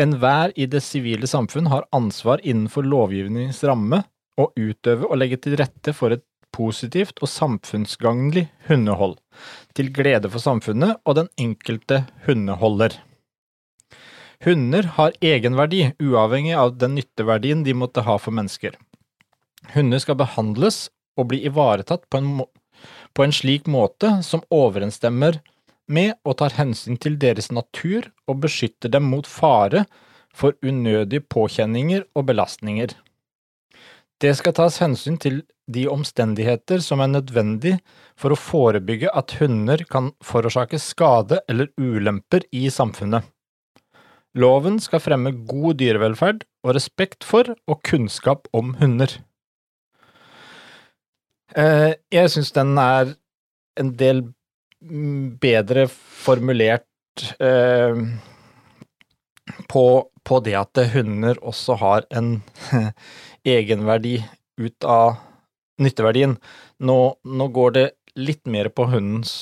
Enhver 0.00 0.52
i 0.56 0.66
det 0.66 0.82
sivile 0.84 1.28
samfunn 1.28 1.68
har 1.72 1.88
ansvar 1.96 2.40
innenfor 2.44 2.86
lovgivningens 2.88 3.62
ramme 3.68 4.02
å 4.40 4.48
utøve 4.56 5.08
og 5.08 5.18
legge 5.20 5.40
til 5.44 5.56
rette 5.60 5.94
for 5.96 6.14
et 6.14 6.24
positivt 6.52 7.20
og 7.24 7.30
samfunnsgagnlig 7.32 8.46
hundehold, 8.68 9.16
til 9.76 9.88
glede 9.96 10.28
for 10.32 10.44
samfunnet 10.44 11.00
og 11.08 11.16
den 11.20 11.32
enkelte 11.40 12.04
hundeholder. 12.26 12.98
Hunder 14.42 14.88
har 14.96 15.14
egenverdi, 15.22 15.92
uavhengig 16.02 16.56
av 16.58 16.74
den 16.76 16.96
nytteverdien 16.98 17.62
de 17.64 17.76
måtte 17.78 18.02
ha 18.04 18.16
for 18.18 18.34
mennesker. 18.34 18.74
Hunder 19.70 20.02
skal 20.02 20.18
behandles 20.18 20.88
og 21.18 21.30
bli 21.30 21.42
ivaretatt 21.46 22.08
på 22.10 22.18
en, 22.18 22.42
på 23.14 23.24
en 23.24 23.34
slik 23.34 23.68
måte 23.70 24.18
som 24.26 24.44
overensstemmer 24.50 25.38
med 25.92 26.16
og 26.24 26.38
tar 26.40 26.56
hensyn 26.56 26.98
til 27.00 27.18
deres 27.20 27.50
natur 27.52 28.08
og 28.30 28.42
beskytter 28.44 28.92
dem 28.92 29.08
mot 29.12 29.28
fare 29.28 29.84
for 30.34 30.56
unødige 30.64 31.24
påkjenninger 31.28 32.06
og 32.16 32.28
belastninger. 32.30 32.94
Det 34.22 34.30
skal 34.38 34.54
tas 34.54 34.78
hensyn 34.78 35.18
til 35.18 35.42
de 35.72 35.88
omstendigheter 35.90 36.82
som 36.84 37.02
er 37.02 37.10
nødvendig 37.10 37.76
for 38.18 38.34
å 38.34 38.38
forebygge 38.38 39.10
at 39.18 39.34
hunder 39.40 39.82
kan 39.90 40.12
forårsake 40.24 40.78
skade 40.82 41.40
eller 41.50 41.72
ulemper 41.80 42.46
i 42.54 42.68
samfunnet. 42.70 43.26
Loven 44.38 44.78
skal 44.80 45.02
fremme 45.04 45.34
god 45.48 45.80
dyrevelferd 45.82 46.46
og 46.64 46.76
respekt 46.78 47.26
for 47.26 47.50
og 47.68 47.82
kunnskap 47.84 48.46
om 48.56 48.76
hunder. 48.80 49.18
Eh, 51.56 51.92
jeg 52.12 52.30
syns 52.32 52.52
den 52.56 52.76
er 52.80 53.12
en 53.80 53.90
del 53.98 54.22
bedre 55.42 55.86
formulert 55.90 57.24
eh, 57.42 57.98
på, 59.68 59.84
på 60.24 60.40
det 60.46 60.56
at 60.58 60.80
hunder 60.94 61.40
også 61.42 61.76
har 61.82 62.06
en 62.14 62.34
egenverdi 63.56 64.16
ut 64.60 64.88
av 64.88 65.18
nytteverdien. 65.82 66.36
Nå, 66.82 66.98
nå, 67.24 67.48
går 67.54 67.76
det 67.76 67.86
litt 68.18 68.44
mer 68.46 68.72
på 68.72 68.88
hundens 68.92 69.34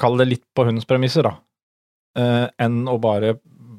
Kall 0.00 0.14
det 0.16 0.24
litt 0.24 0.44
på 0.56 0.64
hundens 0.64 0.86
premisser, 0.88 1.26
da. 1.26 1.34
Eh, 2.16 2.46
enn 2.64 2.86
å 2.88 2.94
bare 2.96 3.34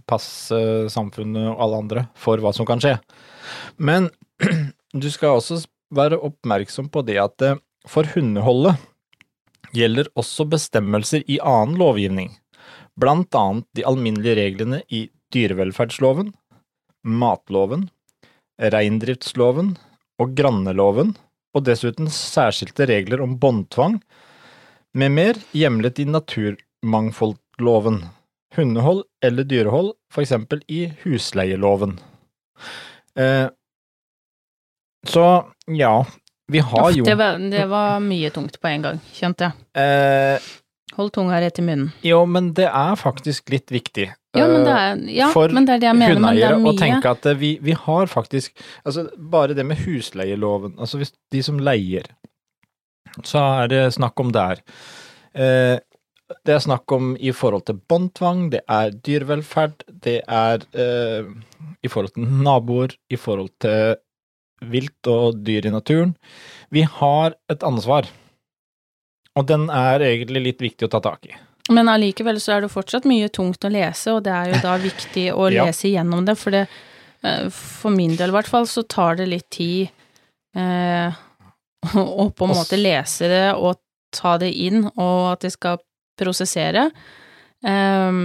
passe 0.06 0.58
samfunnet 0.94 1.48
og 1.50 1.64
alle 1.66 1.80
andre 1.82 2.04
for 2.22 2.38
hva 2.44 2.52
som 2.54 2.68
kan 2.70 2.82
skje. 2.84 2.94
Men 3.82 4.12
du 4.94 5.08
skal 5.10 5.40
også 5.40 5.58
være 5.94 6.20
oppmerksom 6.26 6.90
på 6.94 7.04
det 7.08 7.18
at 7.22 7.46
eh, 7.46 7.60
for 7.90 8.08
hundeholdet 8.16 8.80
gjelder 9.76 10.10
også 10.18 10.48
bestemmelser 10.50 11.26
i 11.30 11.38
annen 11.44 11.78
lovgivning, 11.80 12.32
blant 12.98 13.36
annet 13.36 13.68
de 13.76 13.86
alminnelige 13.88 14.38
reglene 14.40 14.82
i 14.90 15.06
dyrevelferdsloven, 15.36 16.32
matloven, 17.06 17.90
reindriftsloven 18.62 19.76
og 20.22 20.36
granneloven, 20.38 21.16
og 21.56 21.66
dessuten 21.68 22.10
særskilte 22.12 22.88
regler 22.90 23.22
om 23.24 23.38
båndtvang 23.40 24.00
med 24.96 25.12
mer 25.12 25.40
hjemlet 25.56 26.00
i 26.04 26.08
naturmangfoldloven, 26.08 28.02
hundehold 28.56 29.04
eller 29.24 29.48
dyrehold, 29.48 29.94
for 30.12 30.24
eksempel 30.24 30.64
i 30.72 30.88
husleieloven. 31.04 31.98
Eh, 33.20 33.48
så 35.10 35.26
ja, 35.72 35.96
vi 36.52 36.62
har 36.62 36.92
jo 36.94 37.06
det 37.08 37.16
var, 37.18 37.40
det 37.52 37.66
var, 37.72 37.98
mye 38.04 38.30
tungt 38.34 38.60
på 38.62 38.70
en 38.70 38.86
gang, 38.86 39.02
kjente 39.14 39.50
jeg. 39.50 39.66
Eh, 39.82 40.54
Hold 40.96 41.12
tunga 41.12 41.42
rett 41.42 41.58
i 41.60 41.64
munnen. 41.66 41.90
Jo, 42.06 42.22
men 42.30 42.54
det 42.56 42.68
er 42.70 42.94
faktisk 42.96 43.50
litt 43.52 43.72
viktig. 43.74 44.06
Ja, 44.36 44.46
men 44.48 44.64
det 44.68 44.76
er, 44.76 45.02
ja, 45.16 45.32
for 45.34 45.52
men 45.52 45.66
det 45.68 45.76
er 45.76 45.82
det 45.82 45.90
jeg 45.90 45.98
mener, 46.00 46.22
men 46.22 46.38
det 46.38 46.46
er 46.48 46.60
mye. 46.60 46.72
å 46.72 46.80
tenke 46.80 47.12
at 47.12 47.28
vi, 47.40 47.56
vi, 47.64 47.76
har 47.86 48.08
faktisk 48.12 48.56
Altså, 48.84 49.08
bare 49.16 49.56
det 49.56 49.64
med 49.68 49.80
husleieloven 49.86 50.74
Altså, 50.76 51.00
hvis 51.00 51.14
de 51.32 51.42
som 51.44 51.60
leier, 51.60 52.08
så 53.24 53.44
er 53.64 53.72
det 53.72 53.82
snakk 53.96 54.20
om 54.20 54.32
der. 54.36 54.60
Eh, 55.36 55.78
det 56.48 56.56
er 56.56 56.64
snakk 56.64 56.92
om 56.96 57.14
i 57.16 57.32
forhold 57.36 57.68
til 57.68 57.78
båndtvang, 57.90 58.50
det 58.52 58.64
er 58.72 58.96
dyrevelferd, 59.06 59.86
det 60.04 60.18
er 60.28 60.64
eh, 60.74 61.28
i 61.84 61.92
forhold 61.92 62.16
til 62.16 62.28
naboer, 62.44 62.96
i 63.10 63.20
forhold 63.20 63.52
til 63.62 63.96
vilt 64.64 65.10
og 65.12 65.42
dyr 65.46 65.68
i 65.68 65.74
naturen. 65.74 66.14
Vi 66.74 66.86
har 66.88 67.36
et 67.52 67.66
ansvar, 67.66 68.08
og 69.36 69.48
den 69.50 69.68
er 69.74 70.04
egentlig 70.06 70.44
litt 70.46 70.64
viktig 70.64 70.88
å 70.88 70.94
ta 70.96 71.02
tak 71.04 71.28
i. 71.28 71.36
Men 71.74 71.90
allikevel 71.90 72.38
så 72.42 72.56
er 72.56 72.66
det 72.66 72.74
fortsatt 72.74 73.08
mye 73.10 73.30
tungt 73.34 73.66
å 73.66 73.72
lese, 73.74 74.14
og 74.14 74.26
det 74.28 74.34
er 74.34 74.54
jo 74.54 74.62
da 74.64 74.76
viktig 74.90 75.30
å 75.34 75.50
ja. 75.50 75.66
lese 75.66 75.90
igjennom 75.90 76.26
det, 76.28 76.38
for 76.40 76.56
det 76.56 76.66
eh, 77.26 77.48
For 77.54 77.94
min 77.94 78.16
del 78.20 78.34
i 78.34 78.38
hvert 78.38 78.52
fall 78.52 78.70
så 78.70 78.86
tar 78.86 79.18
det 79.22 79.30
litt 79.32 79.50
tid 79.54 79.90
eh, 80.58 81.10
å 81.96 82.30
på 82.30 82.48
en 82.48 82.54
måte 82.54 82.80
lese 82.80 83.30
det 83.32 83.48
og 83.56 83.82
ta 84.16 84.38
det 84.40 84.54
inn, 84.54 84.86
og 84.94 85.34
at 85.34 85.44
det 85.44 85.52
skal 85.58 85.82
prosessere. 86.16 86.88
Eh, 87.66 88.22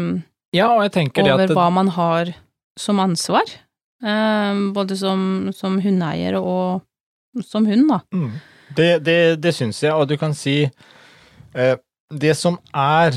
ja, 0.54 0.68
og 0.74 0.84
jeg 0.84 0.94
tenker 0.98 1.32
over 1.32 1.56
hva 1.56 1.66
man 1.74 1.90
har 1.96 2.34
som 2.78 3.00
ansvar. 3.02 3.48
Um, 4.00 4.70
både 4.72 4.96
som, 4.96 5.50
som 5.52 5.76
hundeeier 5.82 6.38
og 6.40 6.80
som 7.44 7.66
hund, 7.68 7.84
da. 7.90 8.00
Mm. 8.16 8.32
Det, 8.76 8.90
det, 9.04 9.18
det 9.42 9.52
syns 9.56 9.82
jeg, 9.82 9.92
og 9.92 10.08
du 10.08 10.16
kan 10.18 10.34
si 10.36 10.62
eh, 10.64 11.76
det 12.10 12.34
som 12.38 12.58
er 12.74 13.14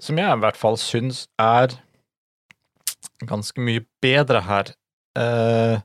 Som 0.00 0.18
jeg 0.18 0.32
i 0.32 0.40
hvert 0.42 0.56
fall 0.56 0.78
syns 0.80 1.26
er 1.38 1.74
ganske 3.28 3.60
mye 3.60 3.82
bedre 4.02 4.40
her 4.46 4.70
eh, 5.18 5.82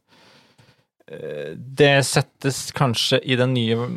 eh, 1.10 1.52
Det 1.58 1.92
settes 2.08 2.70
kanskje 2.78 3.20
i 3.26 3.36
den 3.40 3.54
nye 3.58 3.90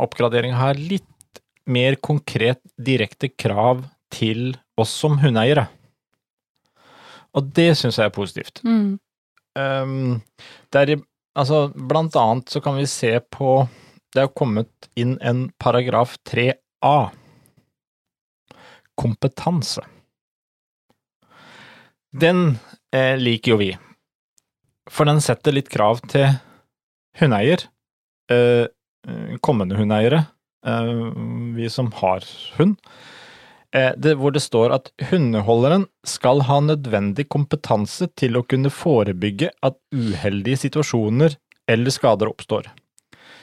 oppgraderinga 0.00 0.58
her 0.58 0.80
litt 0.80 1.06
mer 1.70 1.94
konkret, 2.02 2.58
direkte 2.74 3.28
krav 3.30 3.84
til 4.10 4.56
oss 4.80 4.90
som 4.90 5.20
hundeeiere. 5.22 5.68
Og 7.36 7.46
det 7.54 7.68
syns 7.78 8.00
jeg 8.00 8.10
er 8.10 8.14
positivt. 8.16 8.58
Mm. 8.66 8.96
Um, 9.58 10.20
der, 10.70 10.94
altså, 11.34 11.68
blant 11.74 12.16
annet 12.16 12.52
så 12.52 12.62
kan 12.62 12.76
vi 12.78 12.86
se 12.86 13.16
på 13.34 13.64
Det 14.14 14.22
er 14.22 14.30
kommet 14.34 14.90
inn 14.98 15.16
en 15.22 15.48
paragraf 15.58 16.16
3a 16.26 17.10
kompetanse. 18.98 19.84
Den 22.10 22.58
eh, 22.94 23.14
liker 23.18 23.54
jo 23.54 23.58
vi, 23.60 23.70
for 24.90 25.06
den 25.06 25.22
setter 25.22 25.54
litt 25.54 25.70
krav 25.70 26.02
til 26.10 26.26
hundeeier, 27.20 27.62
eh, 28.34 28.66
kommende 29.46 29.78
hundeeiere, 29.78 30.24
eh, 30.66 30.90
vi 31.54 31.70
som 31.70 31.92
har 32.00 32.26
hund, 32.58 32.74
det, 33.70 34.16
hvor 34.18 34.34
det 34.34 34.42
står 34.42 34.72
at 34.74 34.88
hundeholderen 35.12 35.84
skal 36.02 36.42
ha 36.48 36.56
nødvendig 36.64 37.28
kompetanse 37.30 38.08
til 38.18 38.38
å 38.38 38.42
kunne 38.42 38.72
forebygge 38.74 39.52
at 39.62 39.76
uheldige 39.94 40.64
situasjoner 40.64 41.36
eller 41.70 41.94
skader 41.94 42.32
oppstår. 42.32 42.66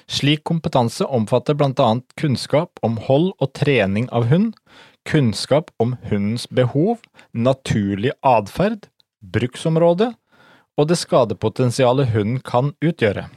Slik 0.07 0.43
kompetanse 0.47 1.03
omfatter 1.03 1.55
annet 1.61 2.05
kunnskap 2.19 2.79
om 2.83 2.97
hold 3.07 3.33
og 3.39 3.53
trening 3.53 4.07
av 4.11 4.27
hund, 4.31 4.53
kunnskap 5.07 5.71
om 5.79 5.95
hundens 6.09 6.47
behov, 6.47 6.99
naturlig 7.33 8.11
atferd, 8.23 8.87
bruksområde 9.19 10.13
og 10.77 10.87
det 10.87 10.99
skadepotensialet 11.01 12.11
hunden 12.13 12.39
kan 12.39 12.73
utgjøre. 12.83 13.27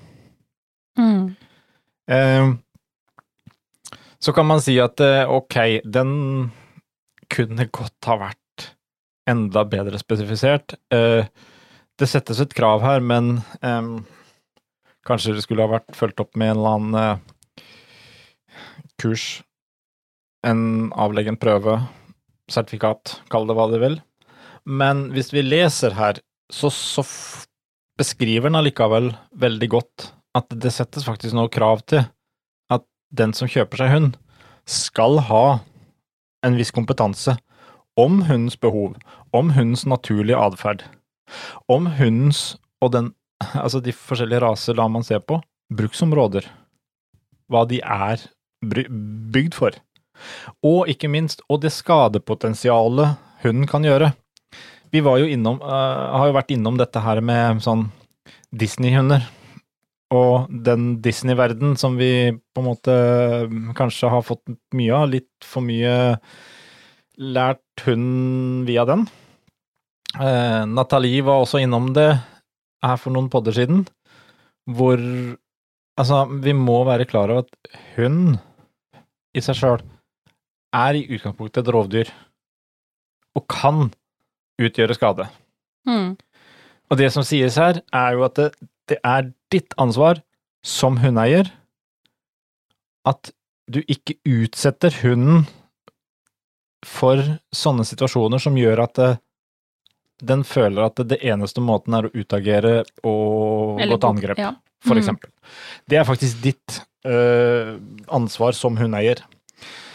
Mm. 0.98 1.34
Eh, 2.10 2.48
så 4.20 4.32
kan 4.36 4.46
man 4.46 4.60
si 4.60 4.76
at 4.78 5.00
eh, 5.00 5.24
ok, 5.24 5.80
den 5.84 6.50
kunne 7.30 7.68
godt 7.72 8.10
ha 8.10 8.18
vært 8.26 8.70
enda 9.30 9.64
bedre 9.68 10.00
spesifisert. 10.00 10.74
Eh, 10.94 11.26
det 12.00 12.08
settes 12.08 12.40
et 12.40 12.54
krav 12.56 12.80
her, 12.82 13.02
men 13.04 13.42
kanskje 15.06 15.34
det 15.36 15.44
skulle 15.44 15.66
ha 15.66 15.74
vært 15.74 15.96
fulgt 15.96 16.22
opp 16.22 16.36
med 16.38 16.52
en 16.52 16.60
eller 16.60 16.76
annen 16.78 16.98
eh, 17.00 17.64
kurs 19.00 19.42
en 20.46 20.90
avlegge 20.96 21.32
en 21.34 21.40
prøve, 21.40 21.76
sertifikat, 22.50 23.18
kall 23.32 23.46
det 23.48 23.56
hva 23.56 23.66
du 23.70 23.76
vil. 23.82 23.98
Men 24.64 25.08
hvis 25.14 25.32
vi 25.34 25.44
leser 25.44 25.94
her 25.96 26.20
så, 26.52 26.70
så 26.72 27.04
beskriver 28.00 28.48
den 28.48 28.58
allikevel 28.58 29.12
veldig 29.38 29.68
godt 29.70 30.08
at 30.38 30.50
det 30.62 30.72
settes 30.74 31.04
faktisk 31.06 31.36
noe 31.36 31.50
krav 31.52 31.82
til 31.90 32.04
at 32.72 32.84
den 33.12 33.34
som 33.36 33.50
kjøper 33.50 33.82
seg 33.82 33.92
hund, 33.94 34.10
skal 34.70 35.18
ha 35.26 35.44
en 36.46 36.56
viss 36.58 36.72
kompetanse 36.74 37.36
om 38.00 38.22
hundens 38.28 38.56
behov, 38.60 38.96
om 39.36 39.52
hundens 39.56 39.86
naturlige 39.86 40.38
atferd, 40.38 40.84
om 41.68 41.90
hundens 41.98 42.56
og 42.80 42.94
den 42.96 43.14
Altså 43.64 43.80
de 43.80 43.92
forskjellige 43.96 44.42
raser 44.44 44.76
la 44.76 44.84
man 44.92 45.04
se 45.06 45.16
på, 45.16 45.38
bruksområder, 45.72 46.44
hva 47.48 47.62
de 47.64 47.78
er 47.80 48.20
bygd 48.60 49.56
for, 49.56 49.78
og 50.60 50.90
ikke 50.92 51.08
minst, 51.08 51.40
og 51.48 51.62
det 51.62 51.72
skadepotensialet 51.72 53.16
hunden 53.40 53.64
kan 53.70 53.86
gjøre. 53.86 54.10
Vi 54.92 55.00
var 55.00 55.22
jo 55.22 55.30
innom, 55.32 55.56
uh, 55.64 56.12
har 56.20 56.28
jo 56.28 56.36
vært 56.36 56.52
innom 56.52 56.76
dette 56.76 57.00
her 57.00 57.22
med 57.24 57.62
sånn 57.64 57.86
Disney-hunder. 58.52 59.24
Og 60.10 60.50
den 60.50 60.96
Disney-verden 61.04 61.76
som 61.78 61.94
vi 62.00 62.32
på 62.34 62.62
en 62.62 62.66
måte 62.66 62.94
kanskje 63.78 64.10
har 64.10 64.24
fått 64.26 64.42
mye 64.74 64.96
av, 64.96 65.10
litt 65.12 65.46
for 65.46 65.62
mye 65.62 65.94
lært 67.20 67.84
hun 67.86 68.64
via 68.66 68.86
den. 68.88 69.04
Eh, 70.18 70.62
Nathalie 70.66 71.22
var 71.22 71.44
også 71.44 71.60
innom 71.62 71.92
det 71.94 72.10
her 72.82 72.98
for 72.98 73.14
noen 73.14 73.30
podder 73.30 73.54
siden, 73.54 73.84
hvor 74.66 74.98
Altså, 76.00 76.22
vi 76.40 76.54
må 76.56 76.78
være 76.88 77.04
klar 77.04 77.28
over 77.28 77.44
at 77.44 77.74
hun 77.98 78.38
i 79.36 79.42
seg 79.44 79.58
sjøl 79.58 79.82
er 80.72 80.96
i 80.96 81.02
utgangspunktet 81.12 81.66
et 81.66 81.72
rovdyr, 81.74 82.10
og 83.36 83.44
kan 83.50 83.90
utgjøre 84.60 84.96
skade. 84.96 85.26
Mm. 85.88 86.14
Og 86.90 86.98
det 86.98 87.10
som 87.12 87.26
sies 87.26 87.58
her, 87.60 87.82
er 87.92 88.16
jo 88.16 88.24
at 88.24 88.38
det, 88.38 88.48
det 88.88 88.98
er 89.02 89.28
ditt 89.50 89.74
ansvar 89.80 90.20
som 90.66 90.98
hundeeier 91.02 91.48
at 93.08 93.30
du 93.70 93.80
ikke 93.88 94.16
utsetter 94.28 94.94
hunden 95.02 95.46
for 96.86 97.20
sånne 97.54 97.84
situasjoner 97.86 98.40
som 98.42 98.56
gjør 98.58 98.82
at 98.84 98.94
det, 98.98 99.10
den 100.20 100.42
føler 100.44 100.86
at 100.88 101.00
det 101.08 101.20
eneste 101.24 101.62
måten 101.64 101.96
er 101.96 102.08
å 102.08 102.12
utagere 102.14 102.74
og 103.06 103.80
gå 103.80 103.96
til 103.96 104.08
angrep, 104.10 104.38
ja. 104.40 104.54
for 104.84 104.96
Mm. 104.96 105.02
eksempel. 105.02 105.30
Det 105.88 105.96
er 106.00 106.04
faktisk 106.08 106.40
ditt 106.44 106.80
øh, 107.06 107.76
ansvar 108.08 108.52
som 108.56 108.76
hundeeier. 108.76 109.22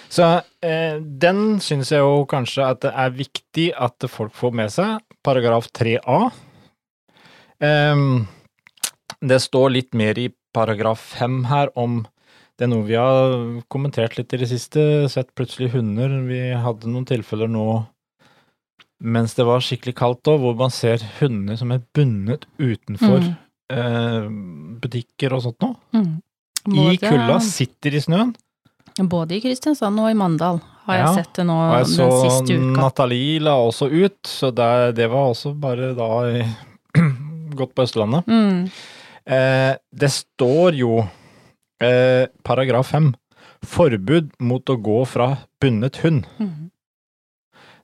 Så 0.10 0.42
øh, 0.64 0.98
den 1.02 1.60
syns 1.60 1.92
jeg 1.92 2.00
jo 2.00 2.26
kanskje 2.30 2.66
at 2.70 2.82
det 2.86 2.94
er 2.96 3.10
viktig 3.18 3.68
at 3.78 4.06
folk 4.10 4.34
får 4.34 4.54
med 4.54 4.70
seg. 4.74 5.02
Paragraf 5.26 5.68
3a. 5.74 6.32
Ehm, 7.62 8.26
det 9.22 9.40
står 9.44 9.72
litt 9.72 9.94
mer 9.94 10.18
i 10.20 10.30
paragraf 10.56 11.00
5 11.20 11.44
her 11.52 11.70
om 11.76 12.06
det 12.58 12.64
er 12.66 12.72
noe 12.72 12.86
vi 12.88 12.96
har 12.96 13.34
kommentert 13.68 14.16
litt 14.18 14.32
i 14.34 14.38
det 14.40 14.48
siste, 14.48 15.10
sett 15.12 15.34
plutselig 15.36 15.74
hunder. 15.74 16.08
Vi 16.24 16.40
hadde 16.56 16.88
noen 16.88 17.06
tilfeller 17.10 17.50
nå 17.52 17.86
mens 19.04 19.34
det 19.36 19.44
var 19.46 19.60
skikkelig 19.60 19.94
kaldt 20.00 20.30
òg, 20.32 20.40
hvor 20.40 20.56
man 20.58 20.72
ser 20.72 21.04
hunder 21.20 21.58
som 21.60 21.74
er 21.76 21.82
bundet 21.94 22.46
utenfor 22.58 23.20
Mm. 23.20 23.36
eh, 23.76 24.30
butikker 24.80 25.34
og 25.36 25.42
sånt 25.44 25.60
noe. 25.62 25.76
Mm. 25.94 26.22
I 26.72 26.98
kulda, 26.98 27.40
sitter 27.44 27.94
i 27.94 28.00
snøen. 28.02 28.32
Både 28.98 29.36
i 29.36 29.42
Kristiansand 29.44 30.00
og 30.00 30.10
i 30.10 30.16
Mandal 30.16 30.62
har 30.86 30.96
Ja, 30.98 31.06
jeg 31.14 31.26
sett 31.26 31.34
det 31.36 31.46
nå 31.46 31.54
Og 31.60 31.74
jeg 31.76 31.86
den 31.86 31.96
så 31.98 32.08
siste 32.24 32.56
uka. 32.56 32.82
Nathalie 32.82 33.40
la 33.42 33.56
også 33.60 33.90
ut, 33.92 34.22
så 34.24 34.52
det, 34.56 34.96
det 34.96 35.10
var 35.12 35.34
også 35.34 35.54
bare 35.60 35.92
da 35.94 36.10
i, 36.32 36.46
godt 37.60 37.76
på 37.76 37.84
Østlandet. 37.84 38.26
Mm. 38.28 38.70
Eh, 39.26 39.74
det 39.92 40.12
står 40.14 40.78
jo 40.78 41.00
eh, 41.82 42.30
paragraf 42.46 42.94
5 42.94 43.12
forbud 43.66 44.32
mot 44.46 44.70
å 44.70 44.78
gå 44.78 45.02
fra 45.10 45.32
bundet 45.62 45.98
hund. 46.04 46.28
Mm. 46.38 46.70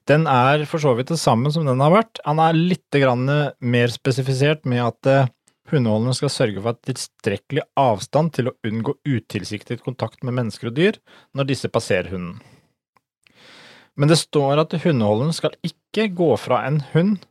Den 0.09 0.27
er 0.29 0.65
for 0.69 0.81
så 0.83 0.93
vidt 0.97 1.09
det 1.13 1.21
samme 1.21 1.51
som 1.53 1.65
den 1.65 1.81
har 1.81 1.93
vært. 1.93 2.21
Han 2.25 2.41
er 2.41 2.57
litt 2.57 2.89
grann 2.93 3.25
mer 3.57 3.93
spesifisert 3.93 4.67
med 4.69 4.83
at 4.85 5.09
eh, 5.09 5.31
hundeholderen 5.71 6.17
skal 6.17 6.33
sørge 6.33 6.61
for 6.61 6.75
at 6.75 6.83
tilstrekkelig 6.85 7.65
avstand 7.79 8.33
til 8.37 8.51
å 8.51 8.55
unngå 8.67 8.97
utilsiktet 9.07 9.83
kontakt 9.85 10.21
med 10.25 10.37
mennesker 10.37 10.69
og 10.69 10.77
dyr 10.77 10.99
når 11.37 11.51
disse 11.53 11.71
passerer 11.73 12.11
hunden. 12.13 12.41
Men 13.99 14.11
det 14.11 14.21
står 14.21 14.61
at 14.61 14.75
hundeholderen 14.83 15.35
skal 15.35 15.57
ikke 15.67 16.07
gå 16.15 16.29
fra 16.39 16.61
en 16.67 16.79
hund, 16.93 17.25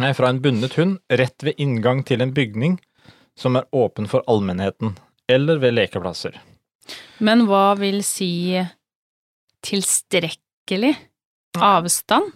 nei, 0.00 0.10
fra 0.16 0.32
en 0.32 0.40
bundet 0.42 0.74
hund 0.80 0.98
rett 1.12 1.44
ved 1.44 1.60
inngang 1.62 2.02
til 2.08 2.24
en 2.24 2.34
bygning 2.34 2.80
som 3.38 3.56
er 3.56 3.66
åpen 3.72 4.08
for 4.10 4.24
allmennheten, 4.30 4.96
eller 5.28 5.58
ved 5.62 5.74
lekeplasser. 5.76 6.36
Men 7.22 7.46
hva 7.48 7.72
vil 7.78 8.02
si 8.04 8.58
tilstrekkelig 9.62 10.92
avstand? 11.62 12.32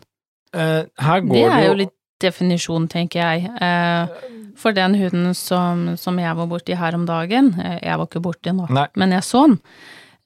Eh, 0.54 0.84
her 1.02 1.20
går 1.20 1.34
Det 1.34 1.44
er 1.44 1.60
det 1.60 1.66
jo 1.68 1.78
litt 1.82 1.94
definisjon, 2.22 2.88
tenker 2.88 3.20
jeg. 3.20 3.50
Eh, 3.60 4.32
For 4.56 4.72
den 4.72 4.94
hunden 4.96 5.34
som, 5.36 5.96
som 6.00 6.16
jeg 6.18 6.32
var 6.38 6.46
borti 6.48 6.72
her 6.80 6.94
om 6.96 7.04
dagen, 7.04 7.50
eh, 7.60 7.78
jeg 7.82 7.98
var 8.00 8.06
ikke 8.08 8.22
borti 8.24 8.54
nå, 8.56 8.64
Nei. 8.72 8.86
men 8.96 9.12
jeg 9.12 9.26
så 9.26 9.42
den, 9.50 9.58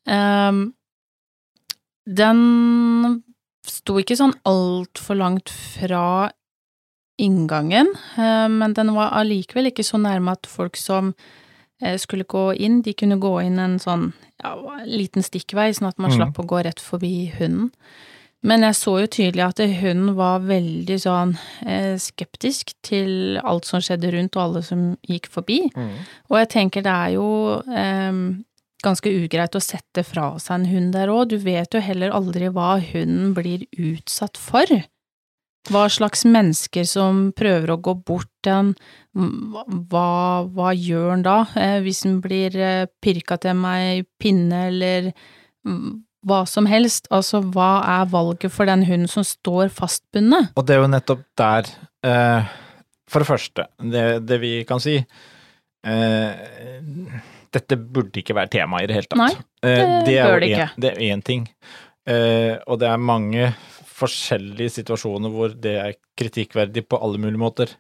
eh, 0.07 0.61
den 2.07 3.25
sto 3.67 3.99
ikke 3.99 4.17
sånn 4.17 4.37
altfor 4.47 5.19
langt 5.19 5.51
fra 5.51 6.31
inngangen, 7.21 7.93
eh, 8.17 8.49
men 8.49 8.75
den 8.77 8.95
var 8.97 9.15
allikevel 9.21 9.71
ikke 9.71 9.87
så 9.87 10.01
nærme 10.01 10.35
at 10.37 10.49
folk 10.51 10.79
som 10.81 11.13
eh, 11.83 11.97
skulle 12.01 12.29
gå 12.29 12.51
inn, 12.57 12.81
de 12.87 12.95
kunne 12.97 13.21
gå 13.21 13.35
inn 13.45 13.59
en 13.63 13.79
sånn 13.83 14.11
ja, 14.43 14.55
liten 14.89 15.25
stikkvei, 15.27 15.71
sånn 15.77 15.91
at 15.91 16.01
man 16.01 16.13
mm. 16.13 16.17
slapp 16.19 16.41
å 16.41 16.49
gå 16.49 16.63
rett 16.67 16.81
forbi 16.83 17.31
hunden. 17.39 17.71
Men 18.41 18.65
jeg 18.65 18.77
så 18.79 18.95
jo 19.03 19.09
tydelig 19.13 19.43
at 19.45 19.59
hunden 19.83 20.15
var 20.17 20.47
veldig 20.49 20.97
sånn 21.03 21.35
eh, 21.69 21.99
skeptisk 22.01 22.73
til 22.87 23.37
alt 23.45 23.69
som 23.69 23.83
skjedde 23.85 24.15
rundt, 24.15 24.37
og 24.39 24.47
alle 24.47 24.63
som 24.65 24.87
gikk 25.05 25.29
forbi. 25.33 25.67
Mm. 25.77 25.99
Og 26.33 26.39
jeg 26.41 26.49
tenker 26.57 26.87
det 26.87 26.95
er 26.95 27.19
jo 27.19 27.27
eh, 27.69 28.23
ganske 28.85 29.13
ugreit 29.13 29.57
å 29.57 29.63
sette 29.63 30.05
fra 30.07 30.33
seg 30.41 30.63
en 30.63 30.71
hund 30.71 30.97
der 30.97 31.13
òg. 31.13 31.35
Du 31.35 31.37
vet 31.43 31.77
jo 31.77 31.85
heller 31.85 32.17
aldri 32.17 32.49
hva 32.49 32.79
hunden 32.81 33.35
blir 33.37 33.67
utsatt 33.77 34.41
for. 34.41 34.73
Hva 35.69 35.83
slags 35.93 36.25
mennesker 36.25 36.87
som 36.89 37.27
prøver 37.37 37.75
å 37.75 37.81
gå 37.85 37.93
bort 38.09 38.31
til 38.43 38.53
en, 38.55 38.71
hva, 39.93 40.45
hva 40.49 40.71
gjør 40.73 41.11
en 41.19 41.25
da? 41.27 41.35
Eh, 41.61 41.79
hvis 41.85 42.05
en 42.09 42.21
blir 42.25 42.57
eh, 42.57 42.87
pirka 43.05 43.37
til 43.43 43.59
meg 43.61 43.99
i 43.99 44.07
pinne 44.23 44.63
eller 44.71 45.11
mm, 45.69 45.99
hva 46.25 46.43
som 46.49 46.65
helst, 46.69 47.11
altså 47.13 47.43
hva 47.53 47.83
er 48.01 48.09
valget 48.13 48.53
for 48.53 48.69
den 48.69 48.87
hunden 48.89 49.09
som 49.09 49.25
står 49.25 49.69
fastbundet? 49.73 50.51
Og 50.57 50.65
det 50.69 50.77
er 50.77 50.83
jo 50.83 50.89
nettopp 50.93 51.23
der 51.41 51.69
eh, 52.09 52.51
For 53.11 53.21
det 53.25 53.29
første, 53.29 53.69
det, 53.85 54.07
det 54.29 54.41
vi 54.43 54.55
kan 54.69 54.81
si 54.81 54.97
eh, 55.01 56.33
Dette 57.51 57.77
burde 57.81 58.21
ikke 58.21 58.37
være 58.37 58.53
tema 58.53 58.81
i 58.81 58.87
det 58.89 58.95
hele 59.01 59.09
tatt. 59.11 59.21
Nei, 59.21 59.33
Eh, 59.61 60.05
det 60.07 60.15
bør 60.25 60.39
det 60.41 60.47
ikke. 60.55 60.67
en-. 60.71 60.81
Det 60.81 60.91
er 60.95 61.01
én 61.13 61.21
ting. 61.21 61.43
Eh, 62.09 62.55
og 62.65 62.79
det 62.81 62.87
er 62.89 62.97
mange 62.97 63.51
forskjellige 64.01 64.79
situasjoner 64.81 65.33
hvor 65.35 65.53
det 65.55 65.77
er 65.81 65.99
kritikkverdig 66.19 66.87
på 66.89 66.99
alle 67.01 67.21
mulige 67.21 67.41
måter. 67.41 67.77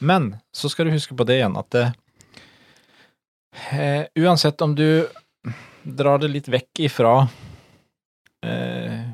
Men 0.00 0.34
så 0.54 0.70
skal 0.72 0.88
du 0.88 0.94
huske 0.94 1.16
på 1.16 1.26
det 1.28 1.40
igjen 1.40 1.58
at 1.60 1.70
det, 1.74 1.84
eh, 3.74 4.06
uansett 4.18 4.62
om 4.64 4.74
du 4.78 5.06
drar 5.84 6.22
det 6.22 6.32
litt 6.32 6.48
vekk 6.48 6.86
ifra 6.86 7.14
eh, 8.46 9.04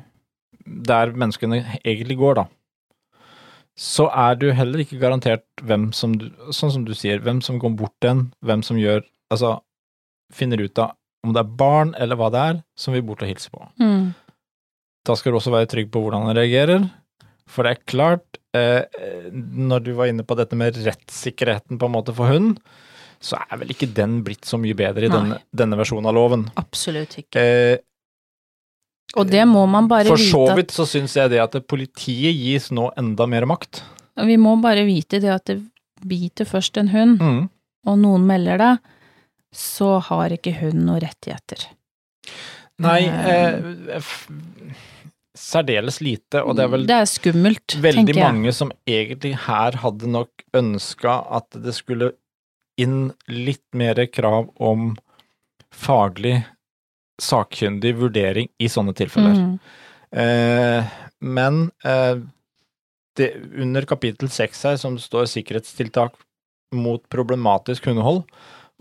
der 0.61 1.13
menneskene 1.17 1.63
egentlig 1.81 2.17
går, 2.21 2.41
da, 2.41 2.45
så 3.81 4.07
er 4.13 4.37
du 4.39 4.51
heller 4.53 4.83
ikke 4.83 4.99
garantert 5.01 5.45
hvem 5.63 5.89
som 5.95 6.13
du 6.19 6.27
Sånn 6.53 6.73
som 6.73 6.83
du 6.85 6.91
sier, 6.97 7.21
hvem 7.23 7.39
som 7.41 7.59
går 7.59 7.71
bort 7.79 7.95
til 8.03 8.11
en, 8.11 8.25
hvem 8.43 8.63
som 8.67 8.79
gjør 8.79 9.05
Altså 9.31 9.55
finner 10.35 10.59
ut 10.61 10.81
av 10.83 10.97
om 11.21 11.35
det 11.35 11.41
er 11.43 11.55
barn 11.57 11.93
eller 12.01 12.17
hva 12.17 12.31
det 12.33 12.41
er, 12.41 12.59
som 12.73 12.95
vil 12.95 13.03
bort 13.05 13.21
og 13.21 13.29
hilse 13.29 13.51
på. 13.53 13.61
Mm. 13.77 14.07
Da 15.07 15.15
skal 15.17 15.33
du 15.33 15.39
også 15.39 15.53
være 15.53 15.69
trygg 15.71 15.89
på 15.93 16.01
hvordan 16.03 16.27
han 16.27 16.37
reagerer, 16.37 16.83
for 17.49 17.65
det 17.65 17.71
er 17.73 17.85
klart, 17.89 18.37
eh, 18.55 18.83
når 19.33 19.83
du 19.87 19.91
var 19.97 20.11
inne 20.11 20.23
på 20.27 20.37
dette 20.37 20.55
med 20.59 20.77
rettssikkerheten 20.85 21.79
på 21.81 21.87
en 21.89 21.95
måte 21.95 22.13
for 22.15 22.29
hunden, 22.31 22.57
så 23.21 23.37
er 23.43 23.57
vel 23.61 23.73
ikke 23.73 23.89
den 23.93 24.19
blitt 24.25 24.45
så 24.49 24.57
mye 24.61 24.73
bedre 24.77 25.05
i 25.05 25.11
denne, 25.11 25.39
denne 25.53 25.77
versjonen 25.77 26.07
av 26.09 26.15
loven. 26.17 26.45
Absolutt 26.57 27.17
ikke. 27.21 27.41
Eh, 27.41 27.77
Og 29.19 29.27
det 29.29 29.43
må 29.49 29.65
man 29.69 29.89
bare 29.91 30.05
vite 30.07 30.13
for 30.13 30.21
vite 30.21 30.31
så 30.31 30.43
at 30.53 30.57
vidt 30.61 30.71
så 30.77 30.85
syns 30.87 31.17
jeg 31.19 31.29
det 31.33 31.41
at 31.43 31.57
politiet 31.69 32.33
gis 32.37 32.69
nå 32.71 32.87
enda 32.97 33.27
mer 33.27 33.45
makt. 33.49 33.81
Vi 34.21 34.37
må 34.39 34.55
bare 34.61 34.85
vite 34.87 35.19
det 35.21 35.29
at 35.33 35.45
det 35.49 35.59
biter 36.07 36.45
først 36.49 36.77
en 36.81 36.89
hund, 36.93 37.19
Mm. 37.21 37.49
og 37.87 37.99
noen 37.99 38.25
melder 38.25 38.57
det, 38.57 38.71
så 39.53 39.99
har 40.01 40.29
ikke 40.33 40.53
hunden 40.61 40.85
noen 40.87 41.01
rettigheter. 41.03 41.67
Nei, 42.81 43.01
Eh. 43.07 43.97
eh, 43.97 44.13
særdeles 45.37 46.01
lite, 46.03 46.41
og 46.43 46.55
det 46.57 46.65
er 46.65 46.71
vel 46.73 46.85
Det 46.87 46.97
er 46.97 47.09
skummelt, 47.09 47.75
veldig 47.81 48.15
mange 48.17 48.53
som 48.53 48.71
egentlig 48.87 49.35
her 49.47 49.77
hadde 49.83 50.09
nok 50.11 50.43
ønska 50.57 51.15
at 51.31 51.49
det 51.63 51.73
skulle 51.77 52.11
inn 52.81 53.13
litt 53.27 53.63
mer 53.73 53.95
krav 54.07 54.49
om 54.59 54.95
faglig, 55.71 56.45
sakkyndig 57.21 57.93
vurdering 57.99 58.49
i 58.59 58.69
sånne 58.71 58.95
tilfeller. 58.97 59.37
Mm. 59.37 59.59
Eh, 60.11 60.91
men 61.21 61.71
eh, 61.85 62.17
det, 63.15 63.29
under 63.55 63.85
kapittel 63.85 64.31
seks 64.33 64.63
her, 64.67 64.79
som 64.81 64.97
står 64.99 65.29
sikkerhetstiltak 65.29 66.15
mot 66.73 67.03
problematisk 67.11 67.85
hundehold, 67.85 68.23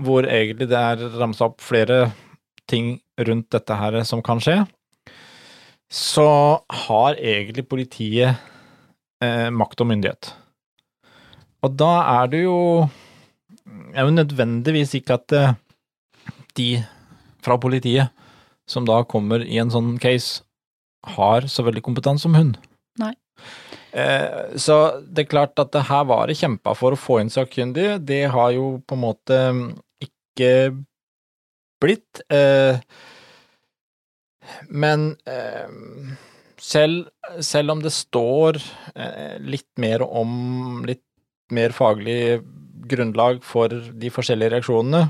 hvor 0.00 0.24
egentlig 0.24 0.70
det 0.70 0.78
er 0.78 1.02
ramsa 1.20 1.50
opp 1.50 1.60
flere 1.60 2.12
ting 2.70 2.94
rundt 3.18 3.50
dette 3.52 3.76
her 3.76 4.00
som 4.08 4.22
kan 4.24 4.40
skje, 4.42 4.62
så 5.90 6.28
har 6.86 7.18
egentlig 7.18 7.66
politiet 7.68 8.38
eh, 9.24 9.48
makt 9.50 9.82
og 9.82 9.90
myndighet. 9.90 10.30
Og 11.66 11.74
da 11.76 11.92
er 12.22 12.30
det 12.32 12.44
jo 12.44 12.60
er 13.94 14.06
jo 14.06 14.14
nødvendigvis 14.14 14.94
ikke 14.98 15.18
at 15.18 15.34
eh, 15.36 15.58
de 16.56 16.70
fra 17.42 17.58
politiet 17.60 18.14
som 18.70 18.86
da 18.86 19.00
kommer 19.08 19.42
i 19.42 19.58
en 19.58 19.72
sånn 19.72 19.96
case, 20.02 20.44
har 21.16 21.46
så 21.50 21.64
veldig 21.66 21.82
kompetanse 21.82 22.26
som 22.26 22.36
hun. 22.36 22.52
Nei. 23.00 23.14
Eh, 23.96 24.54
så 24.60 24.76
det 25.02 25.24
er 25.24 25.30
klart 25.32 25.58
at 25.58 25.72
det 25.74 25.86
her 25.88 26.04
var 26.06 26.28
det 26.28 26.38
kjempa 26.38 26.74
for 26.78 26.94
å 26.94 27.00
få 27.00 27.18
inn 27.22 27.32
sakkyndige. 27.32 27.98
Det 28.04 28.26
har 28.30 28.52
jo 28.54 28.76
på 28.86 28.98
en 28.98 29.02
måte 29.02 29.40
ikke 30.04 30.50
blitt. 31.82 32.22
Eh, 32.32 32.80
men 34.68 35.14
eh, 35.28 35.70
selv, 36.60 37.08
selv 37.44 37.76
om 37.76 37.84
det 37.84 37.92
står 37.94 38.60
eh, 38.94 39.38
litt 39.42 39.70
mer 39.80 40.04
om 40.06 40.82
litt 40.88 41.04
mer 41.54 41.74
faglig 41.74 42.40
grunnlag 42.90 43.40
for 43.46 43.72
de 43.72 44.10
forskjellige 44.12 44.54
reaksjonene, 44.56 45.08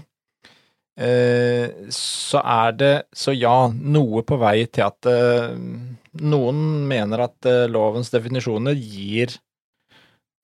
så 1.00 2.40
er 2.42 2.72
det, 2.76 2.94
så 3.16 3.32
ja, 3.32 3.70
noe 3.72 4.20
på 4.26 4.36
vei 4.40 4.66
til 4.68 4.84
at 4.84 5.08
noen 6.20 6.58
mener 6.90 7.22
at 7.24 7.48
lovens 7.72 8.10
definisjoner 8.12 8.76
gir 8.76 9.32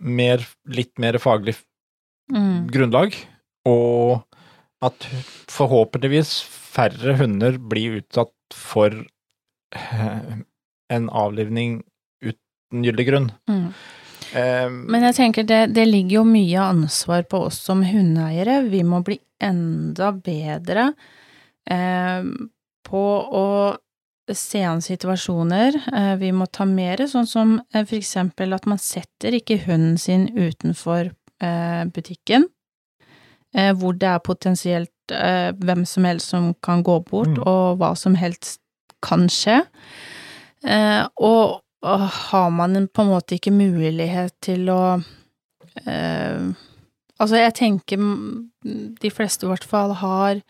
mer, 0.00 0.46
litt 0.72 0.94
mer 1.02 1.18
faglig 1.20 1.58
Mm. 2.32 2.66
grunnlag, 2.66 3.14
og 3.66 4.24
at 4.86 5.06
forhåpentligvis 5.52 6.38
færre 6.76 7.16
hunder 7.20 7.58
blir 7.58 8.00
utsatt 8.00 8.56
for 8.56 8.94
eh, 9.74 10.32
en 10.92 11.06
avlivning 11.10 11.80
uten 12.24 12.84
gyldig 12.86 13.06
grunn. 13.08 13.30
Mm. 13.50 13.68
Eh, 14.36 14.68
Men 14.70 15.08
jeg 15.08 15.18
tenker 15.20 15.46
det, 15.48 15.62
det 15.76 15.86
ligger 15.88 16.20
jo 16.20 16.26
mye 16.28 16.68
ansvar 16.74 17.26
på 17.30 17.46
oss 17.48 17.60
som 17.66 17.84
hundeeiere. 17.86 18.62
Vi 18.70 18.82
må 18.86 19.02
bli 19.06 19.18
enda 19.42 20.12
bedre 20.12 20.92
eh, 21.70 22.22
på 22.86 23.04
å 23.40 23.46
se 24.34 24.62
an 24.66 24.82
situasjoner. 24.82 25.76
Eh, 25.92 26.14
vi 26.22 26.32
må 26.34 26.48
ta 26.50 26.66
mer, 26.66 27.04
sånn 27.10 27.28
som 27.30 27.56
eh, 27.72 27.84
for 27.84 27.98
eksempel 27.98 28.56
at 28.56 28.66
man 28.66 28.80
setter 28.82 29.36
ikke 29.38 29.60
hunden 29.66 29.98
sin 30.00 30.28
utenfor 30.34 31.12
eh, 31.42 31.82
butikken, 31.94 32.48
hvor 33.78 33.96
det 33.96 34.08
er 34.10 34.18
potensielt 34.24 35.14
eh, 35.14 35.52
hvem 35.56 35.84
som 35.88 36.04
helst 36.04 36.32
som 36.34 36.50
kan 36.62 36.82
gå 36.84 36.98
bort, 37.08 37.32
Mm. 37.38 37.42
og 37.46 37.78
hva 37.80 37.94
som 37.96 38.14
helst 38.14 38.60
kan 39.02 39.28
skje. 39.32 39.62
Eh, 40.64 41.06
og, 41.16 41.62
har 41.86 42.50
man 42.50 42.88
på 42.88 43.02
en 43.02 43.10
måte 43.12 43.36
ikke 43.36 43.52
mulighet 43.54 44.32
til 44.42 44.68
å 44.72 44.96
eh, 45.86 46.48
Altså, 47.18 47.36
jeg 47.36 47.54
tenker 47.54 48.00
de 49.00 49.10
fleste 49.10 49.46
i 49.46 49.48
hvert 49.48 49.64
fall 49.64 49.94
har 49.96 50.40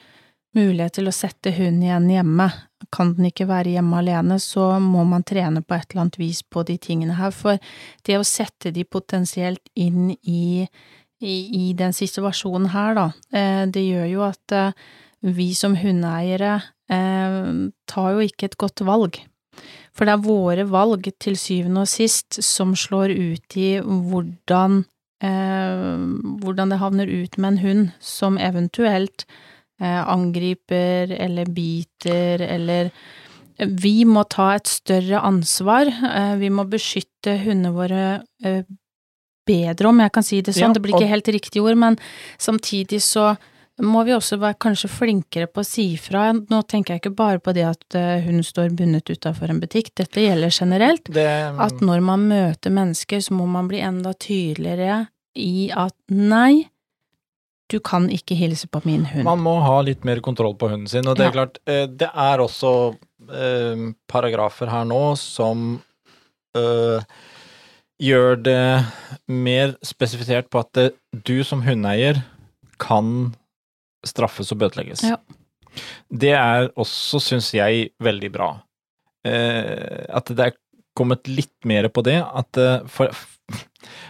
mulighet 0.56 0.96
til 0.98 1.06
å 1.06 1.14
sette 1.14 1.52
hunden 1.54 1.84
igjen 1.84 2.08
hjemme. 2.10 2.48
Kan 2.90 3.12
den 3.14 3.28
ikke 3.28 3.46
være 3.46 3.76
hjemme 3.76 4.00
alene, 4.00 4.38
så 4.42 4.80
må 4.82 5.04
man 5.06 5.22
trene 5.22 5.62
på 5.62 5.76
et 5.76 5.86
eller 5.92 6.06
annet 6.06 6.18
vis 6.18 6.40
på 6.42 6.64
de 6.66 6.76
tingene 6.82 7.14
her, 7.20 7.30
for 7.30 7.60
det 8.08 8.18
å 8.18 8.26
sette 8.26 8.72
de 8.74 8.82
potensielt 8.84 9.62
inn 9.78 10.16
i, 10.22 10.66
i, 11.24 11.36
i 11.70 11.72
den 11.76 11.94
situasjonen 11.96 12.70
her, 12.74 12.96
da, 12.96 13.06
eh, 13.32 13.64
det 13.72 13.84
gjør 13.86 14.08
jo 14.10 14.24
at 14.26 14.54
eh, 14.54 14.74
vi 15.26 15.48
som 15.56 15.76
hundeeiere 15.78 16.58
eh, 16.92 17.38
tar 17.88 18.10
jo 18.12 18.26
ikke 18.26 18.50
et 18.50 18.58
godt 18.60 18.84
valg. 18.86 19.20
For 19.96 20.04
det 20.04 20.12
er 20.12 20.26
våre 20.26 20.66
valg 20.68 21.08
til 21.22 21.38
syvende 21.40 21.86
og 21.86 21.90
sist 21.90 22.42
som 22.44 22.74
slår 22.76 23.14
ut 23.16 23.56
i 23.56 23.78
hvordan, 23.80 24.82
hvordan 26.42 26.74
det 26.74 26.78
havner 26.82 27.08
ut 27.08 27.38
med 27.40 27.48
en 27.48 27.62
hund 27.62 27.86
som 28.04 28.36
eventuelt 28.36 29.24
angriper 29.80 31.14
eller 31.16 31.48
biter 31.48 32.44
eller 32.44 32.92
Vi 33.56 34.04
må 34.04 34.26
ta 34.28 34.50
et 34.58 34.68
større 34.68 35.24
ansvar. 35.24 35.88
Vi 36.36 36.52
må 36.52 36.68
beskytte 36.68 37.38
hundene 37.40 37.72
våre 37.72 38.04
bedre, 39.46 39.88
om 39.90 40.00
jeg 40.02 40.12
kan 40.12 40.26
si 40.26 40.40
det 40.42 40.54
sånn. 40.56 40.70
Ja, 40.70 40.76
det 40.76 40.82
blir 40.84 40.96
ikke 40.98 41.10
helt 41.12 41.28
riktig 41.36 41.62
ord, 41.62 41.76
men 41.78 41.98
samtidig 42.38 43.00
så 43.04 43.36
må 43.84 44.04
vi 44.08 44.14
også 44.16 44.38
være 44.40 44.56
kanskje 44.64 44.88
flinkere 44.88 45.46
på 45.52 45.60
å 45.60 45.66
si 45.68 45.84
fra. 46.00 46.30
Nå 46.32 46.62
tenker 46.64 46.94
jeg 46.94 47.02
ikke 47.02 47.16
bare 47.18 47.40
på 47.44 47.52
det 47.52 47.66
at 47.68 47.96
eh, 47.98 48.22
hun 48.24 48.40
står 48.46 48.70
bundet 48.78 49.10
utafor 49.12 49.52
en 49.52 49.60
butikk, 49.60 49.90
dette 50.00 50.22
gjelder 50.24 50.54
generelt. 50.54 51.10
det, 51.12 51.26
At 51.60 51.82
når 51.84 52.00
man 52.06 52.24
møter 52.30 52.72
mennesker, 52.72 53.20
så 53.20 53.36
må 53.36 53.44
man 53.46 53.68
bli 53.68 53.82
enda 53.84 54.14
tydeligere 54.16 55.02
i 55.36 55.68
at 55.76 55.92
nei, 56.08 56.70
du 57.68 57.76
kan 57.84 58.06
ikke 58.08 58.36
hilse 58.38 58.68
på 58.70 58.80
min 58.86 59.04
hund. 59.10 59.26
Man 59.26 59.42
må 59.44 59.58
ha 59.60 59.80
litt 59.84 60.04
mer 60.08 60.22
kontroll 60.24 60.54
på 60.56 60.70
hunden 60.72 60.88
sin, 60.88 61.04
og 61.10 61.18
det 61.18 61.26
er 61.26 61.32
Ja. 61.34 61.36
klart, 61.44 61.58
eh, 61.66 61.84
det 61.86 62.08
er 62.14 62.38
også 62.38 62.96
eh, 63.28 63.92
paragrafer 64.08 64.70
her 64.70 64.84
nå 64.88 65.16
som 65.20 65.82
eh, 66.56 67.02
gjør 68.02 68.36
det 68.44 68.60
mer 69.30 69.74
spesifisert 69.84 70.50
på 70.52 70.60
at 70.60 70.72
det, 70.76 70.86
du 71.26 71.40
som 71.46 71.62
hundeeier 71.64 72.20
kan 72.82 73.32
straffes 74.06 74.52
og 74.52 74.60
bøtelegges. 74.60 75.04
Ja. 75.06 75.18
Det 76.08 76.32
er 76.36 76.70
også, 76.78 77.20
syns 77.22 77.50
jeg, 77.56 77.90
veldig 78.02 78.30
bra. 78.32 78.50
Eh, 79.26 80.04
at 80.12 80.30
det 80.32 80.50
er 80.50 80.58
kommet 80.96 81.28
litt 81.28 81.56
mer 81.68 81.88
på 81.92 82.04
det, 82.06 82.18
at 82.20 82.60
eh, 82.60 82.84
for, 82.88 83.12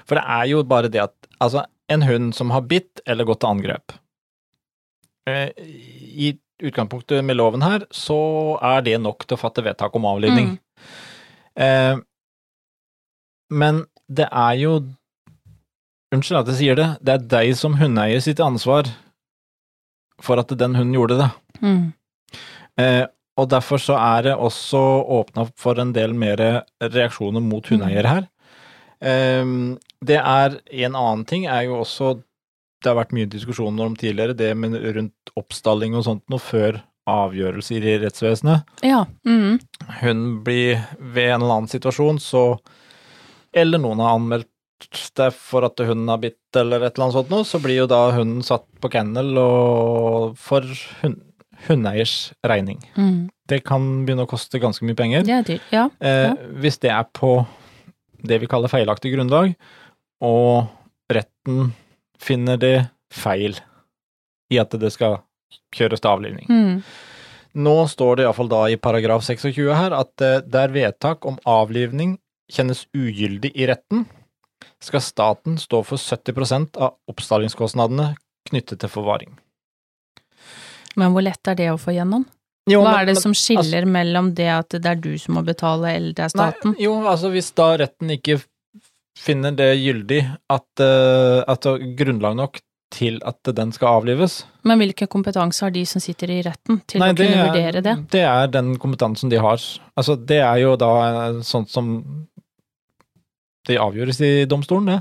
for 0.07 0.18
det 0.18 0.25
er 0.38 0.51
jo 0.53 0.64
bare 0.66 0.90
det 0.92 1.03
at 1.07 1.31
altså, 1.42 1.64
en 1.92 2.05
hund 2.07 2.35
som 2.37 2.53
har 2.55 2.66
bitt 2.68 3.03
eller 3.07 3.27
gått 3.29 3.44
til 3.44 3.53
angrep 3.53 3.94
eh, 5.31 5.51
I 5.55 6.33
utgangspunktet 6.66 7.25
med 7.27 7.38
loven 7.38 7.64
her, 7.66 7.85
så 7.94 8.18
er 8.64 8.85
det 8.87 8.96
nok 9.03 9.27
til 9.27 9.37
å 9.37 9.40
fatte 9.40 9.64
vedtak 9.66 9.96
om 9.99 10.07
avlivning. 10.09 10.55
Mm. 10.57 10.87
Eh, 11.61 11.99
men 13.51 13.85
det 14.07 14.29
er 14.31 14.55
jo 14.61 14.79
Unnskyld 16.15 16.39
at 16.39 16.49
jeg 16.53 16.59
sier 16.61 16.77
det, 16.79 16.87
det 17.03 17.13
er 17.17 17.25
deg 17.33 17.49
som 17.59 17.75
hundeeier 17.81 18.21
sitt 18.23 18.39
ansvar 18.41 18.87
for 20.23 20.39
at 20.39 20.53
den 20.55 20.77
hunden 20.79 20.95
gjorde 20.95 21.17
det. 21.19 21.27
Mm. 21.59 21.81
Eh, 22.79 23.03
og 23.37 23.49
derfor 23.51 23.83
så 23.83 23.97
er 23.99 24.29
det 24.29 24.37
også 24.39 24.81
åpna 25.19 25.49
for 25.59 25.83
en 25.83 25.91
del 25.97 26.15
mer 26.17 26.41
reaksjoner 26.79 27.43
mot 27.43 27.67
hundeeiere 27.69 28.13
her. 28.13 28.29
Eh, 29.03 29.43
det 30.07 30.21
er 30.21 30.61
En 30.87 30.95
annen 30.95 31.27
ting 31.27 31.45
er 31.51 31.67
jo 31.67 31.83
også 31.83 32.15
Det 32.81 32.89
har 32.89 32.97
vært 32.97 33.13
mye 33.17 33.29
diskusjoner 33.29 33.89
om 33.89 33.97
tidligere, 33.97 34.37
det 34.37 34.55
med 34.57 34.77
rundt 34.79 35.35
oppstalling 35.35 35.97
og 35.97 36.05
sånt 36.07 36.23
noe 36.31 36.39
før 36.39 36.79
avgjørelser 37.07 37.83
i 37.83 37.95
rettsvesenet. 38.03 38.67
Ja. 38.85 39.05
Mm. 39.27 39.59
Hun 40.03 40.25
blir 40.45 40.85
ved 40.99 41.33
en 41.33 41.43
eller 41.43 41.55
annen 41.55 41.71
situasjon, 41.73 42.21
så 42.23 42.61
Eller 43.57 43.81
noen 43.83 44.03
har 44.05 44.16
anmeldt 44.16 44.53
det 45.16 45.31
for 45.33 45.64
at 45.64 45.81
hunden 45.81 46.11
har 46.12 46.21
bitt 46.21 46.59
eller 46.61 46.83
et 46.85 46.97
eller 46.97 47.07
annet 47.07 47.16
sånt 47.16 47.31
noe, 47.33 47.47
så 47.49 47.61
blir 47.62 47.81
jo 47.81 47.87
da 47.88 48.11
hunden 48.12 48.45
satt 48.45 48.66
på 48.83 48.90
kennel 48.92 49.38
og 49.40 50.35
for 50.40 50.66
hund, 51.01 51.23
hundeeiers 51.66 52.35
regning. 52.45 52.83
Mm. 52.97 53.29
Det 53.49 53.62
kan 53.64 53.87
begynne 54.05 54.27
å 54.27 54.31
koste 54.31 54.61
ganske 54.61 54.85
mye 54.85 54.99
penger. 54.99 55.25
Det 55.25 55.37
er 55.37 55.47
dyrt. 55.49 55.73
Ja. 55.73 55.87
Eh, 56.01 56.35
hvis 56.61 56.77
det 56.83 56.92
er 56.92 57.09
på 57.16 57.38
det 58.27 58.40
vi 58.42 58.51
kaller 58.51 58.73
feilaktig 58.73 59.14
grunnlag, 59.14 59.55
og 60.25 60.69
retten 61.12 61.73
finner 62.21 62.61
det 62.61 62.77
feil 63.12 63.57
i 64.53 64.61
at 64.61 64.75
det 64.81 64.92
skal 64.95 65.21
kjøres 65.75 66.03
til 66.03 66.12
avlivning. 66.12 66.49
Mm. 66.51 66.83
Nå 67.57 67.77
står 67.88 68.19
det 68.19 68.27
iallfall 68.27 68.51
da 68.53 68.62
i 68.69 68.79
paragraf 68.81 69.25
26 69.25 69.73
her 69.73 69.95
at 69.97 70.12
det 70.21 70.35
der 70.53 70.73
vedtak 70.75 71.25
om 71.29 71.38
avlivning 71.49 72.16
kjennes 72.53 72.87
ugyldig 72.95 73.53
i 73.55 73.67
retten, 73.67 74.07
skal 74.83 75.03
staten 75.05 75.59
stå 75.61 75.83
for 75.87 76.01
70% 76.01 76.79
av 76.81 76.95
oppstallingskostnadene 77.11 78.15
knyttet 78.51 78.81
til 78.83 78.93
forvaring. 78.93 79.35
Men 80.97 81.13
hvor 81.13 81.25
lett 81.27 81.51
er 81.51 81.59
det 81.59 81.71
å 81.73 81.79
få 81.81 81.95
gjennom? 81.97 82.25
Jo, 82.67 82.81
Hva 82.83 83.03
er 83.03 83.07
det 83.07 83.15
men- 83.15 83.23
som 83.23 83.35
skiller 83.35 83.85
mellom 83.87 84.35
det 84.35 84.49
at 84.51 84.69
det 84.71 84.87
er 84.87 84.97
du 84.97 85.17
som 85.19 85.37
må 85.37 85.45
betale, 85.45 85.95
eller 85.95 86.13
det 86.13 86.25
er 86.25 86.29
staten? 86.29 86.73
Nei, 86.73 86.83
jo, 86.83 86.95
altså 87.03 87.31
hvis 87.31 87.53
da 87.55 87.77
retten 87.77 88.11
ikke 88.11 88.43
finner 89.17 89.55
det 89.55 89.77
gyldig 89.79 90.23
at, 90.51 90.67
eh, 90.81 91.45
at 91.47 91.61
det 91.63 91.73
er 91.73 91.95
grunnlag 91.97 92.37
nok 92.37 92.61
til 92.91 93.21
at 93.27 93.43
den 93.43 93.73
skal 93.73 94.01
avlives 94.01 94.45
Men 94.65 94.79
hvilken 94.79 95.09
kompetanse 95.09 95.61
har 95.63 95.71
de 95.71 95.85
som 95.85 96.01
sitter 96.01 96.31
i 96.31 96.43
retten 96.43 96.81
til 96.87 97.01
Nei, 97.01 97.13
å 97.13 97.17
kunne 97.17 97.37
er, 97.37 97.49
vurdere 97.51 97.83
det? 97.83 98.11
Det 98.11 98.23
er 98.23 98.47
den 98.49 98.77
kompetansen 98.79 99.31
de 99.31 99.37
har. 99.39 99.59
Altså, 99.97 100.17
det 100.27 100.41
er 100.41 100.57
jo 100.63 100.77
da 100.77 100.91
eh, 101.29 101.41
sånt 101.43 101.71
som 101.71 102.29
Det 103.67 103.79
avgjøres 103.83 104.21
i 104.23 104.33
domstolen, 104.49 104.87
det. 104.87 105.01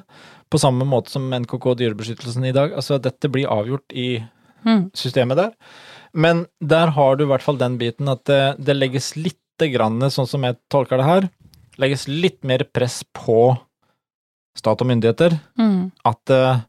På 0.49 0.59
samme 0.61 0.85
måte 0.87 1.11
som 1.13 1.29
NKK 1.33 1.75
Dyrebeskyttelsen 1.79 2.45
i 2.49 2.53
dag. 2.55 2.73
Altså, 2.77 2.97
dette 3.01 3.29
blir 3.31 3.49
avgjort 3.51 3.93
i 3.93 4.23
Mm. 4.65 4.89
systemet 4.97 5.37
der. 5.37 5.51
Men 6.13 6.47
der 6.59 6.87
har 6.95 7.15
du 7.15 7.23
i 7.23 7.27
hvert 7.27 7.43
fall 7.43 7.57
den 7.57 7.77
biten 7.77 8.07
at 8.09 8.23
det, 8.25 8.55
det 8.57 8.75
legges 8.75 9.11
lite 9.15 9.69
grann, 9.71 9.99
sånn 10.09 10.27
som 10.27 10.41
jeg 10.47 10.57
tolker 10.73 10.97
det 10.97 11.05
her, 11.05 11.29
legges 11.77 12.07
litt 12.07 12.43
mer 12.43 12.63
press 12.73 13.03
på 13.13 13.57
stat 14.57 14.81
og 14.81 14.87
myndigheter. 14.89 15.37
Mm. 15.59 15.91
At 16.07 16.33
eh, 16.33 16.59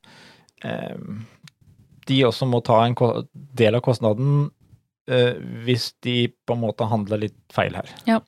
eh, 0.65 0.97
de 2.07 2.21
også 2.29 2.47
må 2.51 2.61
ta 2.67 2.83
en 2.85 2.95
del 3.57 3.79
av 3.79 3.81
kostnaden 3.87 4.51
eh, 5.09 5.35
hvis 5.65 5.93
de 6.05 6.29
på 6.29 6.53
en 6.57 6.61
måte 6.67 6.89
handler 6.91 7.25
litt 7.25 7.39
feil 7.55 7.75
her. 7.79 7.89
Ja. 8.07 8.21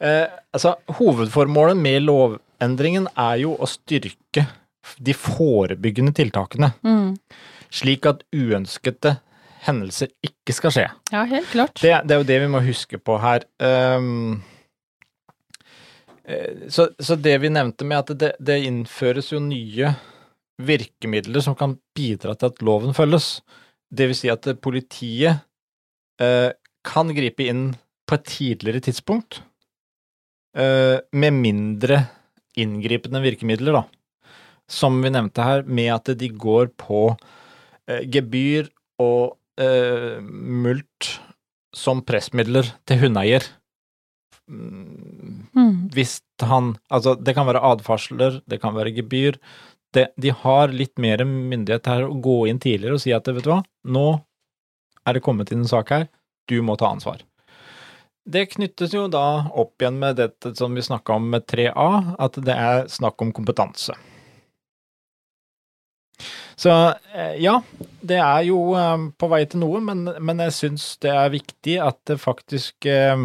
Eh, 0.00 0.26
altså, 0.54 0.76
hovedformålet 0.98 1.76
med 1.76 2.06
lovendringen 2.62 3.08
er 3.18 3.40
jo 3.42 3.56
å 3.58 3.66
styrke 3.66 4.46
de 4.98 5.12
forebyggende 5.14 6.12
tiltakene, 6.14 6.72
Mm. 6.82 7.18
slik 7.70 8.06
at 8.06 8.22
uønskede 8.32 9.20
hendelser 9.62 10.08
ikke 10.22 10.52
skal 10.52 10.70
skje. 10.70 10.90
Ja, 11.12 11.24
helt 11.24 11.46
klart. 11.50 11.80
Det, 11.80 12.06
det 12.06 12.14
er 12.14 12.18
jo 12.18 12.26
det 12.26 12.40
vi 12.40 12.48
må 12.48 12.60
huske 12.60 12.98
på 12.98 13.18
her. 13.20 13.44
Eh, 13.58 14.00
så, 16.68 16.88
så 16.98 17.16
det 17.16 17.40
vi 17.40 17.48
nevnte 17.48 17.84
med 17.84 17.98
at 17.98 18.18
det, 18.18 18.32
det 18.38 18.64
innføres 18.64 19.32
jo 19.32 19.40
nye 19.40 19.94
virkemidler 20.62 21.40
som 21.40 21.54
kan 21.54 21.78
bidra 21.94 22.34
til 22.34 22.46
at 22.50 22.62
loven 22.62 22.94
følges. 22.94 23.40
Det 23.90 24.06
vil 24.08 24.16
si 24.16 24.30
at 24.30 24.46
politiet 24.62 25.42
uh, 26.22 26.50
kan 26.86 27.10
gripe 27.12 27.42
inn 27.44 27.74
på 28.06 28.14
et 28.14 28.24
tidligere 28.24 28.80
tidspunkt 28.80 29.42
uh, 30.56 31.02
med 31.12 31.32
mindre 31.34 32.04
inngripende 32.58 33.22
virkemidler, 33.24 33.80
da. 33.80 33.84
Som 34.70 35.00
vi 35.04 35.12
nevnte 35.12 35.44
her, 35.44 35.64
med 35.66 35.90
at 35.94 36.12
de 36.18 36.28
går 36.30 36.72
på 36.80 37.08
eh, 37.88 38.04
gebyr 38.08 38.70
og 39.02 39.36
eh, 39.60 40.20
mult 40.22 41.10
som 41.76 42.02
pressmidler 42.04 42.68
til 42.88 43.04
hundeeier. 43.04 43.46
Mm, 44.50 45.12
Mm. 45.54 45.88
Hvis 45.92 46.20
han 46.40 46.76
Altså, 46.90 47.14
det 47.14 47.34
kan 47.34 47.46
være 47.46 47.62
advarsler, 47.62 48.40
det 48.48 48.60
kan 48.60 48.74
være 48.74 48.94
gebyr. 48.94 49.38
Det, 49.92 50.08
de 50.16 50.30
har 50.32 50.72
litt 50.72 50.98
mer 50.98 51.24
myndighet 51.24 51.86
her 51.86 52.06
å 52.06 52.20
gå 52.20 52.46
inn 52.48 52.58
tidligere 52.58 52.96
og 52.96 53.02
si 53.02 53.12
at 53.12 53.28
vet 53.28 53.44
du 53.44 53.50
hva, 53.50 53.60
nå 53.84 54.22
er 55.06 55.12
det 55.12 55.22
kommet 55.22 55.52
inn 55.52 55.66
en 55.66 55.68
sak 55.68 55.90
her, 55.92 56.06
du 56.48 56.62
må 56.64 56.78
ta 56.80 56.88
ansvar. 56.88 57.20
Det 58.24 58.46
knyttes 58.52 58.92
jo 58.94 59.08
da 59.10 59.48
opp 59.58 59.82
igjen 59.82 59.96
med 59.98 60.16
dette 60.20 60.52
som 60.54 60.74
vi 60.78 60.82
snakka 60.84 61.16
om 61.18 61.24
med 61.32 61.46
3A, 61.50 62.14
at 62.22 62.36
det 62.46 62.54
er 62.54 62.84
snakk 62.92 63.22
om 63.24 63.32
kompetanse. 63.34 63.96
Så 66.56 66.70
eh, 67.14 67.34
ja, 67.42 67.56
det 68.00 68.20
er 68.22 68.42
jo 68.46 68.58
eh, 68.78 69.06
på 69.18 69.28
vei 69.32 69.42
til 69.50 69.62
noe, 69.64 69.80
men, 69.82 70.04
men 70.22 70.42
jeg 70.46 70.54
syns 70.54 70.84
det 71.02 71.10
er 71.10 71.32
viktig 71.32 71.78
at 71.82 72.12
faktisk 72.22 72.86
eh, 72.86 73.24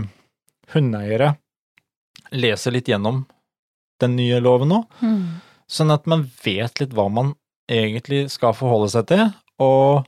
hundeeiere 0.74 1.36
leser 2.34 2.74
litt 2.74 2.90
gjennom 2.90 3.26
den 4.02 4.16
nye 4.18 4.40
loven 4.44 4.72
nå, 4.74 4.82
Mm. 5.02 5.42
sånn 5.70 5.92
at 5.94 6.06
man 6.10 6.26
vet 6.44 6.80
litt 6.82 6.94
hva 6.98 7.08
man 7.12 7.36
egentlig 7.70 8.28
skal 8.34 8.56
forholde 8.58 8.90
seg 8.94 9.08
til, 9.12 9.26
og 9.62 10.08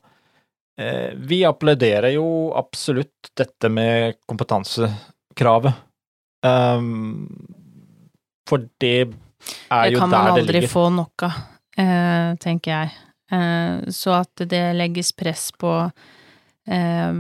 vi 1.30 1.42
applauderer 1.44 2.14
jo 2.14 2.54
absolutt 2.56 3.34
dette 3.36 3.68
med 3.74 4.16
kompetansekravet. 4.30 5.74
Um, 6.46 7.28
for 8.50 8.66
det 8.82 8.94
er 9.70 9.86
Det 9.86 9.94
jo 9.94 10.00
kan 10.00 10.10
man 10.10 10.16
der 10.16 10.34
det 10.34 10.42
aldri 10.44 10.68
få 10.68 10.90
nok 10.94 11.24
av, 11.28 11.38
eh, 11.78 12.36
tenker 12.42 12.72
jeg. 12.72 12.92
Eh, 13.32 13.90
så 13.94 14.20
at 14.22 14.44
det 14.50 14.64
legges 14.76 15.12
press 15.14 15.50
på 15.52 15.74
eh, 16.68 17.14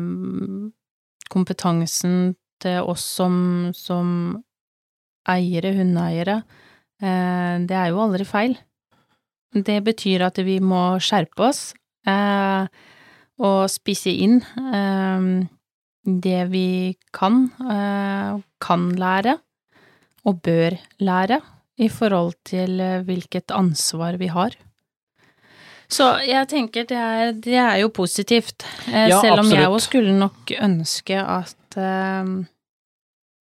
kompetansen 1.29 2.35
til 2.59 2.81
oss 2.81 3.05
som, 3.19 3.35
som 3.75 4.41
eiere, 5.29 5.73
hundeeiere, 5.77 6.41
eh, 7.01 7.55
det 7.69 7.77
er 7.77 7.91
jo 7.93 8.01
aldri 8.03 8.25
feil. 8.27 8.57
Det 9.53 9.79
betyr 9.85 10.27
at 10.27 10.37
vi 10.45 10.59
må 10.61 10.99
skjerpe 11.01 11.47
oss 11.47 11.61
eh, 12.05 12.65
og 13.39 13.69
spisse 13.71 14.11
inn 14.11 14.39
eh, 14.73 15.27
det 16.09 16.41
vi 16.51 16.95
kan, 17.15 17.45
eh, 17.63 18.39
kan 18.61 18.89
lære 18.99 19.37
og 20.27 20.41
bør 20.43 20.75
lære 20.99 21.39
i 21.79 21.87
forhold 21.87 22.33
til 22.47 22.79
eh, 22.83 23.01
hvilket 23.07 23.51
ansvar 23.55 24.17
vi 24.19 24.27
har. 24.33 24.55
Så 25.89 26.05
jeg 26.21 26.45
tenker 26.51 26.85
det 26.85 26.97
er, 27.01 27.31
det 27.33 27.55
er 27.57 27.79
jo 27.81 27.89
positivt, 27.89 28.65
eh, 28.91 29.07
Ja, 29.09 29.21
selv 29.23 29.39
om 29.41 29.49
jeg 29.49 29.63
absolutt. 29.63 29.73
òg 29.73 29.85
skulle 29.87 30.17
nok 30.19 30.51
ønske 30.61 31.17
at 31.23 31.77
eh, 31.79 32.29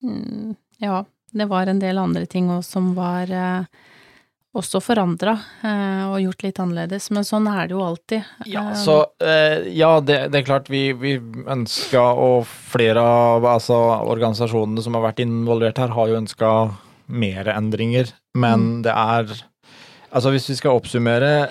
mm, 0.06 0.54
Ja, 0.80 1.02
det 1.34 1.48
var 1.50 1.66
en 1.68 1.82
del 1.82 1.98
andre 1.98 2.24
ting 2.30 2.48
òg 2.54 2.62
som 2.64 2.94
var 2.96 3.26
også 4.58 4.80
forandra 4.82 5.34
eh, 5.64 6.02
og 6.08 6.18
gjort 6.22 6.44
litt 6.44 6.60
annerledes, 6.62 7.08
men 7.14 7.26
sånn 7.26 7.46
er 7.50 7.68
det 7.68 7.76
jo 7.76 7.84
alltid. 7.84 8.26
Ja, 8.50 8.64
Eh, 8.72 8.80
så 8.82 8.96
eh, 9.22 9.68
ja, 9.76 9.92
det, 10.04 10.18
det 10.32 10.40
er 10.42 10.48
klart 10.48 10.70
vi, 10.72 10.90
vi 10.98 11.16
ønska, 11.48 12.02
og 12.18 12.48
flere 12.48 13.02
av 13.02 13.46
altså, 13.48 13.78
organisasjonene 14.10 14.84
som 14.84 14.98
har 14.98 15.06
vært 15.10 15.22
involvert 15.24 15.80
her, 15.82 15.94
har 15.96 16.10
jo 16.10 16.20
ønska 16.20 16.52
mer 17.08 17.48
endringer, 17.54 18.12
men 18.36 18.82
det 18.84 18.92
er 18.94 19.38
Altså, 20.08 20.30
hvis 20.32 20.46
vi 20.48 20.54
skal 20.56 20.78
oppsummere 20.78 21.50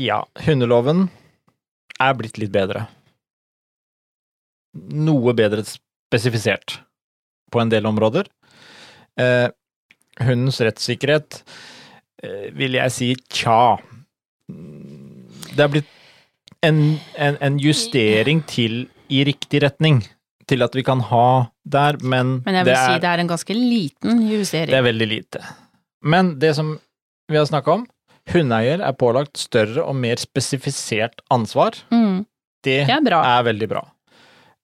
Ja, 0.00 0.22
hundeloven 0.46 1.10
er 2.00 2.14
blitt 2.16 2.38
litt 2.40 2.52
bedre. 2.54 2.86
Noe 4.72 5.34
bedre 5.36 5.60
spesifisert 5.68 6.78
på 7.52 7.60
en 7.60 7.68
del 7.72 7.84
områder. 7.86 8.30
Eh, 9.20 9.48
hundens 10.24 10.60
rettssikkerhet 10.64 11.42
vil 12.56 12.76
jeg 12.78 12.92
si 12.94 13.08
tja. 13.32 13.76
Det 15.52 15.60
er 15.64 15.70
blitt 15.72 15.88
en, 16.62 16.78
en, 17.18 17.38
en 17.42 17.56
justering 17.60 18.42
til 18.48 18.84
i 19.12 19.24
riktig 19.28 19.62
retning, 19.64 20.02
til 20.48 20.62
at 20.64 20.74
vi 20.78 20.84
kan 20.86 21.00
ha 21.10 21.48
der, 21.64 21.98
men, 22.02 22.38
Men 22.46 22.54
jeg 22.60 22.66
vil 22.66 22.72
det, 22.74 22.78
si 22.84 22.92
er, 22.96 23.00
det 23.02 23.10
er 23.10 23.22
en 23.22 23.30
ganske 23.32 23.56
liten 23.56 24.22
justering. 24.30 24.70
det 24.72 24.78
er 24.78 24.86
veldig 24.86 25.08
lite. 25.10 25.42
Men 26.02 26.34
det 26.42 26.54
som 26.58 26.76
vi 27.30 27.36
har 27.38 27.46
snakka 27.48 27.76
om, 27.80 27.84
hundeeier 28.32 28.82
er 28.86 28.94
pålagt 28.98 29.38
større 29.42 29.82
og 29.84 29.96
mer 29.98 30.18
spesifisert 30.22 31.20
ansvar. 31.34 31.76
Mm, 31.90 32.24
Det 32.62 32.86
det 32.86 32.94
er 32.94 33.02
bra. 33.06 33.20
er 33.38 33.42
veldig 33.50 33.68
bra. 33.70 33.82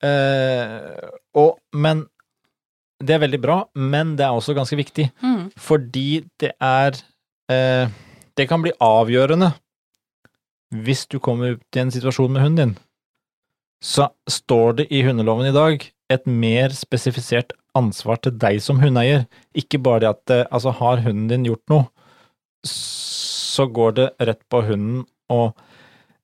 Eh, 0.03 1.09
og, 1.35 1.59
men 1.75 2.05
Det 3.03 3.15
er 3.15 3.21
veldig 3.23 3.39
bra, 3.43 3.57
men 3.79 4.17
det 4.19 4.25
er 4.27 4.35
også 4.35 4.55
ganske 4.59 4.77
viktig. 4.79 5.09
Mm, 5.23 5.51
Fordi 5.59 6.25
det 6.43 6.53
er 6.59 6.97
eh, 7.51 7.89
Det 8.37 8.47
kan 8.49 8.63
bli 8.63 8.73
avgjørende 8.81 9.53
hvis 10.85 11.07
du 11.09 11.19
kommer 11.19 11.57
ut 11.57 11.77
i 11.77 11.81
en 11.81 11.93
situasjon 11.93 12.33
med 12.33 12.43
hunden 12.45 12.59
din. 12.61 12.75
Så 13.81 14.09
står 14.29 14.81
det 14.81 14.89
i 14.93 15.01
hundeloven 15.07 15.49
i 15.49 15.55
dag 15.55 15.87
et 16.13 16.27
mer 16.27 16.75
spesifisert 16.77 17.55
ansvar 17.79 18.21
til 18.25 18.35
deg 18.41 18.61
som 18.65 18.81
hundeeier. 18.83 19.27
Ikke 19.57 19.81
bare 19.81 20.03
det 20.05 20.11
at 20.11 20.35
eh, 20.35 20.47
altså, 20.51 20.75
har 20.81 21.05
hunden 21.05 21.29
din 21.31 21.47
gjort 21.49 21.65
noe, 21.73 21.87
så 22.67 23.69
går 23.71 23.97
det 23.97 24.09
rett 24.29 24.43
på 24.51 24.63
hunden, 24.67 25.05
og 25.33 25.57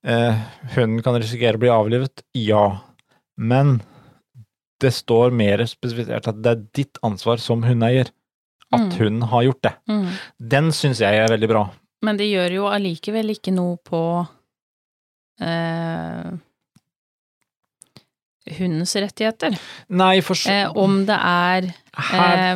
eh, 0.05 0.41
hunden 0.75 1.01
kan 1.05 1.17
risikere 1.19 1.59
å 1.59 1.63
bli 1.63 1.71
avlivet. 1.71 2.25
Ja, 2.37 2.65
men 3.37 3.79
det 4.83 4.91
står 4.95 5.33
mer 5.35 5.63
spesifisert 5.69 6.27
at 6.29 6.41
det 6.43 6.51
er 6.51 6.65
ditt 6.75 6.99
ansvar 7.05 7.39
som 7.41 7.63
hundeeier 7.65 8.11
at 8.75 8.85
Mm. 8.85 8.95
hunden 8.99 9.27
har 9.31 9.43
gjort 9.47 9.61
det. 9.67 9.73
mm. 9.89 10.07
Den 10.55 10.71
syns 10.75 10.99
jeg 11.03 11.17
er 11.23 11.27
veldig 11.33 11.49
bra. 11.51 11.63
Men 12.05 12.17
det 12.19 12.27
gjør 12.29 12.51
jo 12.59 12.65
allikevel 12.69 13.31
ikke 13.33 13.53
noe 13.55 13.77
på 13.81 14.01
eh, 15.41 16.31
hundens 18.59 18.93
rettigheter. 18.95 19.55
Nei, 19.89 20.19
for 20.21 20.37
så 20.37 20.51
Eh, 20.51 20.71
om 20.77 20.99
det 21.07 21.17
er 21.17 21.69
eh, 22.13 22.55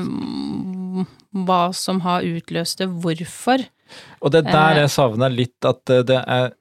hva 1.45 1.61
som 1.73 2.01
har 2.05 2.21
utløst 2.27 2.77
det, 2.83 2.87
hvorfor. 2.89 3.63
Og 4.21 4.31
det 4.31 4.43
er 4.45 4.51
der 4.51 4.75
eh, 4.77 4.81
jeg 4.85 4.93
savner 4.93 5.33
litt 5.33 5.65
at 5.65 5.89
eh, 5.89 6.03
det 6.05 6.23
er 6.27 6.51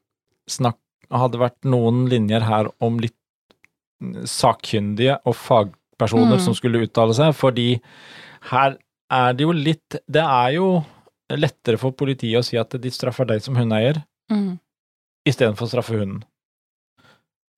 snakk 0.49 0.79
Hadde 1.09 1.39
vært 1.41 1.65
noen 1.65 2.03
linjer 2.11 2.43
her 2.45 2.67
om 2.85 2.99
litt 3.01 3.15
sakkyndige 4.29 5.15
og 5.25 5.33
fagpersoner 5.35 6.37
Mm. 6.37 6.43
som 6.45 6.53
skulle 6.55 6.83
uttale 6.85 7.15
seg, 7.17 7.33
fordi 7.35 7.81
her 8.51 8.77
er 9.11 9.33
det 9.35 9.45
jo 9.47 9.53
litt 9.57 9.97
Det 10.11 10.23
er 10.23 10.53
jo 10.57 10.69
lettere 11.31 11.77
for 11.81 11.93
politiet 11.93 12.39
å 12.41 12.45
si 12.45 12.57
at 12.57 12.71
de 12.81 12.91
straffer 12.91 13.27
deg 13.29 13.43
som 13.45 13.57
hundeeier, 13.57 14.03
Mm. 14.31 14.59
istedenfor 15.29 15.67
å 15.67 15.69
straffe 15.71 15.97
hunden. 15.99 16.23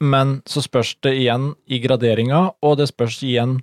Men 0.00 0.40
så 0.46 0.62
spørs 0.62 0.96
det 1.02 1.12
igjen 1.20 1.54
i 1.66 1.78
graderinga, 1.82 2.54
og 2.62 2.76
det 2.78 2.88
spørs 2.88 3.20
igjen 3.26 3.60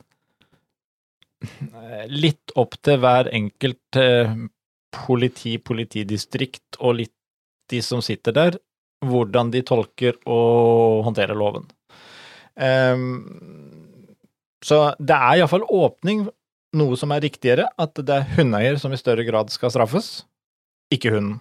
eh, 1.41 2.06
litt 2.10 2.52
opp 2.56 2.76
til 2.84 3.00
hver 3.02 3.30
enkelt 3.34 4.00
eh, 4.00 4.34
politi, 4.91 5.58
politidistrikt 5.60 6.80
og 6.80 7.00
litt 7.02 7.13
de 7.71 7.82
som 7.84 8.02
sitter 8.02 8.32
der, 8.36 8.58
hvordan 9.06 9.52
de 9.52 9.62
tolker 9.67 10.15
og 10.26 11.04
håndterer 11.06 11.36
loven. 11.38 11.67
Um, 12.58 13.28
så 14.63 14.95
det 14.97 15.13
er 15.13 15.41
iallfall 15.41 15.67
åpning, 15.67 16.23
noe 16.77 16.97
som 16.99 17.11
er 17.13 17.23
riktigere, 17.25 17.67
at 17.77 17.99
det 18.05 18.13
er 18.13 18.27
hundeeier 18.37 18.77
som 18.81 18.93
i 18.93 18.99
større 18.99 19.25
grad 19.27 19.51
skal 19.53 19.73
straffes, 19.73 20.25
ikke 20.93 21.13
hunden. 21.15 21.39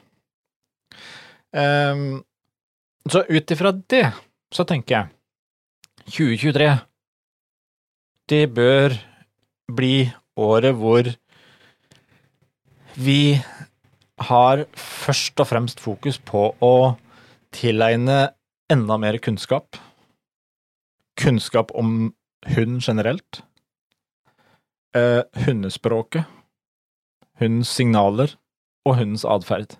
Um, 1.57 2.25
så 3.09 3.22
ut 3.29 3.53
ifra 3.55 3.72
det, 3.88 4.09
så 4.53 4.66
tenker 4.66 4.96
jeg 4.96 5.12
2023 6.07 6.66
Det 8.29 8.42
bør 8.55 8.96
bli 9.72 10.09
året 10.37 10.75
hvor 10.77 11.09
vi 12.96 13.38
har 14.27 14.64
først 14.77 15.40
og 15.42 15.49
fremst 15.51 15.83
fokus 15.83 16.18
på 16.18 16.49
å 16.64 16.75
tilegne 17.55 18.31
enda 18.72 18.96
mer 19.01 19.18
kunnskap. 19.22 19.77
Kunnskap 21.20 21.72
om 21.77 22.14
hund 22.57 22.81
generelt. 22.83 23.42
Eh, 24.97 25.23
hundespråket. 25.47 26.25
Hundens 27.41 27.69
signaler 27.77 28.33
og 28.87 28.97
hundens 29.01 29.27
atferd. 29.29 29.77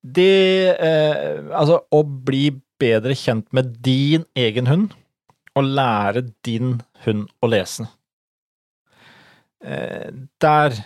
Det 0.00 0.76
eh, 0.78 1.42
Altså, 1.52 1.82
å 1.92 2.00
bli 2.04 2.48
bedre 2.80 3.16
kjent 3.18 3.48
med 3.52 3.74
din 3.84 4.24
egen 4.38 4.70
hund, 4.70 4.94
og 5.58 5.66
lære 5.66 6.22
din 6.46 6.78
hund 7.04 7.26
å 7.42 7.50
lese. 7.50 7.88
Eh, 9.64 10.14
der 10.40 10.78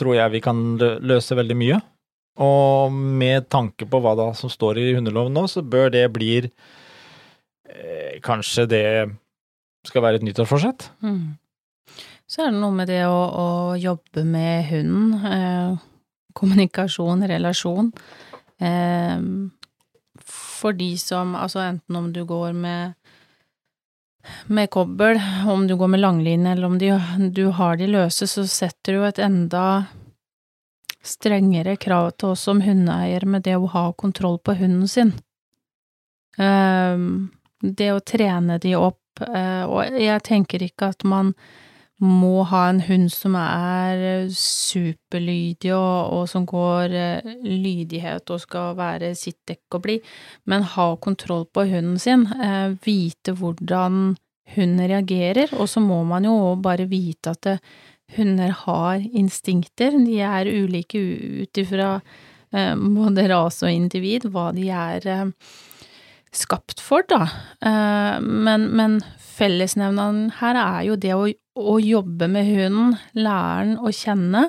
tror 0.00 0.16
jeg 0.16 0.32
vi 0.32 0.40
kan 0.42 0.62
løse 0.80 1.36
veldig 1.36 1.56
mye. 1.60 1.80
Og 2.40 2.94
med 2.94 3.48
tanke 3.50 3.86
på 3.90 4.00
hva 4.00 4.14
da 4.18 4.30
som 4.38 4.50
står 4.50 4.78
i 4.80 4.92
hundeloven 4.96 5.34
nå, 5.34 5.44
så 5.50 5.60
bør 5.62 5.90
det 5.92 6.06
bli 6.14 6.32
eh, 6.46 8.14
Kanskje 8.24 8.64
det 8.70 8.86
skal 9.86 10.04
være 10.04 10.20
et 10.20 10.26
nyttårsforsett? 10.26 10.88
Mm. 11.04 11.36
Så 12.28 12.44
er 12.44 12.52
det 12.52 12.60
noe 12.60 12.76
med 12.76 12.90
det 12.90 13.04
å, 13.08 13.20
å 13.24 13.48
jobbe 13.80 14.24
med 14.28 14.66
hunden. 14.68 15.14
Eh, 15.24 15.78
kommunikasjon, 16.36 17.24
relasjon. 17.28 17.92
Eh, 18.60 19.16
for 20.28 20.76
de 20.76 20.90
som, 21.00 21.34
altså 21.38 21.62
enten 21.64 21.96
om 21.96 22.12
du 22.12 22.24
går 22.28 22.52
med 22.52 22.94
med 24.46 24.70
kobbel, 24.70 25.20
om 25.48 25.66
du 25.66 25.76
går 25.76 25.88
med 25.88 26.00
langline 26.00 26.50
eller 26.52 26.66
om 26.66 26.78
de, 26.78 26.90
du 27.32 27.46
har 27.46 27.76
de 27.76 27.86
løse, 27.88 28.26
så 28.26 28.44
setter 28.46 28.92
du 28.98 29.06
et 29.06 29.20
enda 29.24 29.86
strengere 31.00 31.78
krav 31.80 32.10
til 32.18 32.34
oss 32.34 32.44
som 32.44 32.60
hundeeier 32.60 33.24
med 33.24 33.46
det 33.46 33.56
å 33.56 33.70
ha 33.72 33.86
kontroll 33.96 34.36
på 34.44 34.58
hunden 34.58 34.88
sin. 34.88 35.14
Eh, 36.36 36.98
det 37.62 37.88
å 37.94 38.04
trene 38.04 38.58
de 38.62 38.74
opp, 38.76 39.22
eh, 39.24 39.64
og 39.64 39.96
jeg 39.96 40.26
tenker 40.28 40.66
ikke 40.66 40.92
at 40.92 41.08
man 41.08 41.32
må 42.04 42.44
ha 42.46 42.68
en 42.70 42.80
hund 42.86 43.08
som 43.10 43.34
er 43.38 44.28
superlydig 44.30 45.72
og, 45.74 46.12
og 46.14 46.28
som 46.30 46.46
går 46.46 46.94
eh, 46.94 47.32
lydighet 47.42 48.30
og 48.30 48.42
skal 48.44 48.76
være 48.78 49.14
sitt 49.18 49.40
dekk 49.50 49.78
og 49.78 49.84
bli, 49.86 49.98
men 50.46 50.66
ha 50.76 50.88
kontroll 51.02 51.48
på 51.50 51.66
hunden 51.66 51.98
sin, 52.02 52.26
eh, 52.38 52.76
vite 52.86 53.34
hvordan 53.38 54.16
hunden 54.54 54.88
reagerer, 54.88 55.52
og 55.58 55.68
så 55.68 55.82
må 55.82 56.02
man 56.08 56.28
jo 56.28 56.54
bare 56.62 56.86
vite 56.88 57.34
at 57.34 57.58
hunder 58.16 58.54
har 58.64 59.02
instinkter, 59.12 59.98
de 60.04 60.20
er 60.24 60.48
ulike 60.48 61.00
ut 61.42 61.60
ifra 61.60 61.96
eh, 62.54 62.74
både 62.76 63.26
rase 63.28 63.66
og 63.66 63.74
individ, 63.74 64.30
hva 64.32 64.50
de 64.56 64.70
er 64.72 65.10
eh, 65.10 65.26
skapt 66.34 66.80
for, 66.84 67.04
da. 67.08 67.26
Eh, 67.64 68.18
men, 68.20 68.68
men 68.76 68.98
fellesnevneren 69.38 70.28
her 70.40 70.58
er 70.60 70.82
jo 70.88 70.98
det 71.00 71.14
å, 71.14 71.28
å 71.58 71.78
jobbe 71.82 72.28
med 72.30 72.48
hunden, 72.48 72.96
lære 73.18 73.64
den 73.64 73.74
å 73.78 73.92
kjenne. 73.94 74.48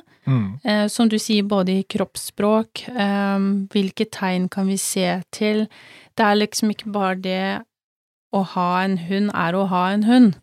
Eh, 0.63 0.85
som 0.91 1.09
du 1.09 1.17
sier, 1.21 1.47
både 1.47 1.79
i 1.79 1.87
kroppsspråk, 1.89 2.85
eh, 2.89 3.47
hvilke 3.73 4.09
tegn 4.13 4.49
kan 4.51 4.69
vi 4.69 4.77
se 4.81 5.21
til. 5.35 5.65
Det 6.17 6.25
er 6.25 6.39
liksom 6.41 6.73
ikke 6.73 6.93
bare 6.93 7.19
det 7.23 7.43
å 8.35 8.43
ha 8.53 8.69
en 8.83 8.97
hund 9.09 9.31
er 9.33 9.57
å 9.57 9.65
ha 9.71 9.87
en 9.93 10.05
hund. 10.05 10.37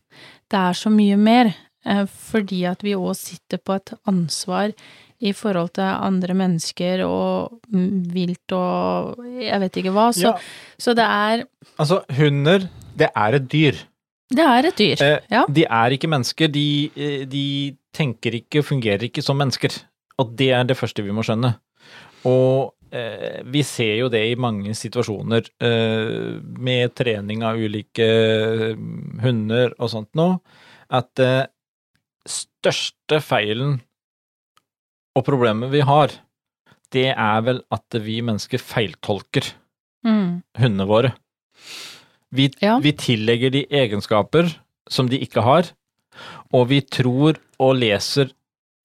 Det 0.51 0.59
er 0.59 0.79
så 0.79 0.91
mye 0.91 1.17
mer, 1.17 1.55
eh, 1.85 2.07
fordi 2.07 2.65
at 2.67 2.83
vi 2.83 2.95
òg 2.95 3.15
sitter 3.17 3.59
på 3.59 3.77
et 3.77 3.93
ansvar 4.07 4.73
i 5.25 5.33
forhold 5.33 5.73
til 5.79 5.87
andre 5.89 6.35
mennesker 6.37 7.03
og 7.07 7.61
vilt 8.13 8.53
og 8.53 9.23
jeg 9.41 9.61
vet 9.63 9.81
ikke 9.81 9.95
hva. 9.97 10.11
Så, 10.13 10.29
Ja, 10.29 10.33
så 10.79 10.95
det 10.97 11.07
er 11.07 11.45
altså, 11.79 12.03
hunder, 12.19 12.69
det 12.97 13.09
er 13.15 13.39
et 13.39 13.51
dyr. 13.53 13.83
Det 14.29 14.43
er 14.43 14.67
et 14.67 14.79
dyr. 14.79 15.03
Eh, 15.03 15.19
ja. 15.31 15.45
De 15.49 15.65
er 15.65 15.95
ikke 15.95 16.11
mennesker, 16.11 16.51
de, 16.53 16.91
eh, 16.97 17.25
de 17.31 17.77
tenker 17.95 18.35
ikke, 18.43 18.65
fungerer 18.67 19.07
ikke 19.09 19.23
som 19.23 19.39
mennesker. 19.39 19.71
Og 20.19 20.33
det 20.37 20.51
er 20.57 20.65
det 20.67 20.77
første 20.77 21.05
vi 21.05 21.15
må 21.15 21.23
skjønne. 21.25 21.55
Og 22.27 22.75
eh, 22.91 23.43
vi 23.47 23.63
ser 23.63 24.01
jo 24.01 24.09
det 24.13 24.25
i 24.33 24.39
mange 24.41 24.75
situasjoner 24.75 25.47
eh, 25.63 26.41
med 26.43 26.95
trening 26.99 27.45
av 27.47 27.61
ulike 27.61 28.07
eh, 28.07 28.73
hunder 29.23 29.77
og 29.79 29.93
sånt 29.93 30.11
nå, 30.19 30.33
at 30.91 31.23
eh, 31.23 31.45
største 32.27 33.21
feilen 33.23 33.79
og 35.17 35.25
problemet 35.27 35.73
vi 35.73 35.81
har, 35.87 36.13
det 36.93 37.09
er 37.17 37.41
vel 37.47 37.63
at 37.75 37.97
vi 38.05 38.21
mennesker 38.25 38.63
feiltolker 38.63 39.55
Mm. 40.07 40.43
hundene 40.61 40.85
våre. 40.87 41.09
Vi, 42.31 42.51
Ja. 42.63 42.79
vi 42.79 42.93
tillegger 42.93 43.51
de 43.51 43.65
egenskaper 43.67 44.53
som 44.89 45.09
de 45.09 45.19
ikke 45.19 45.43
har, 45.43 45.73
og 46.55 46.69
vi 46.69 46.81
tror 46.81 47.41
og 47.59 47.75
leser 47.81 48.31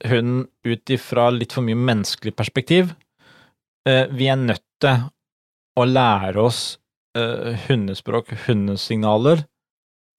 hunden 0.04 0.48
ut 0.66 0.90
ifra 0.90 1.30
litt 1.32 1.54
for 1.54 1.62
mye 1.62 1.78
menneskelig 1.78 2.34
perspektiv. 2.36 2.96
Eh, 3.86 4.08
vi 4.08 4.28
er 4.32 4.36
nødt 4.40 4.64
til 4.82 5.12
å 5.78 5.86
lære 5.86 6.42
oss 6.42 6.80
eh, 7.16 7.54
hundespråk, 7.68 8.32
hundesignaler, 8.48 9.46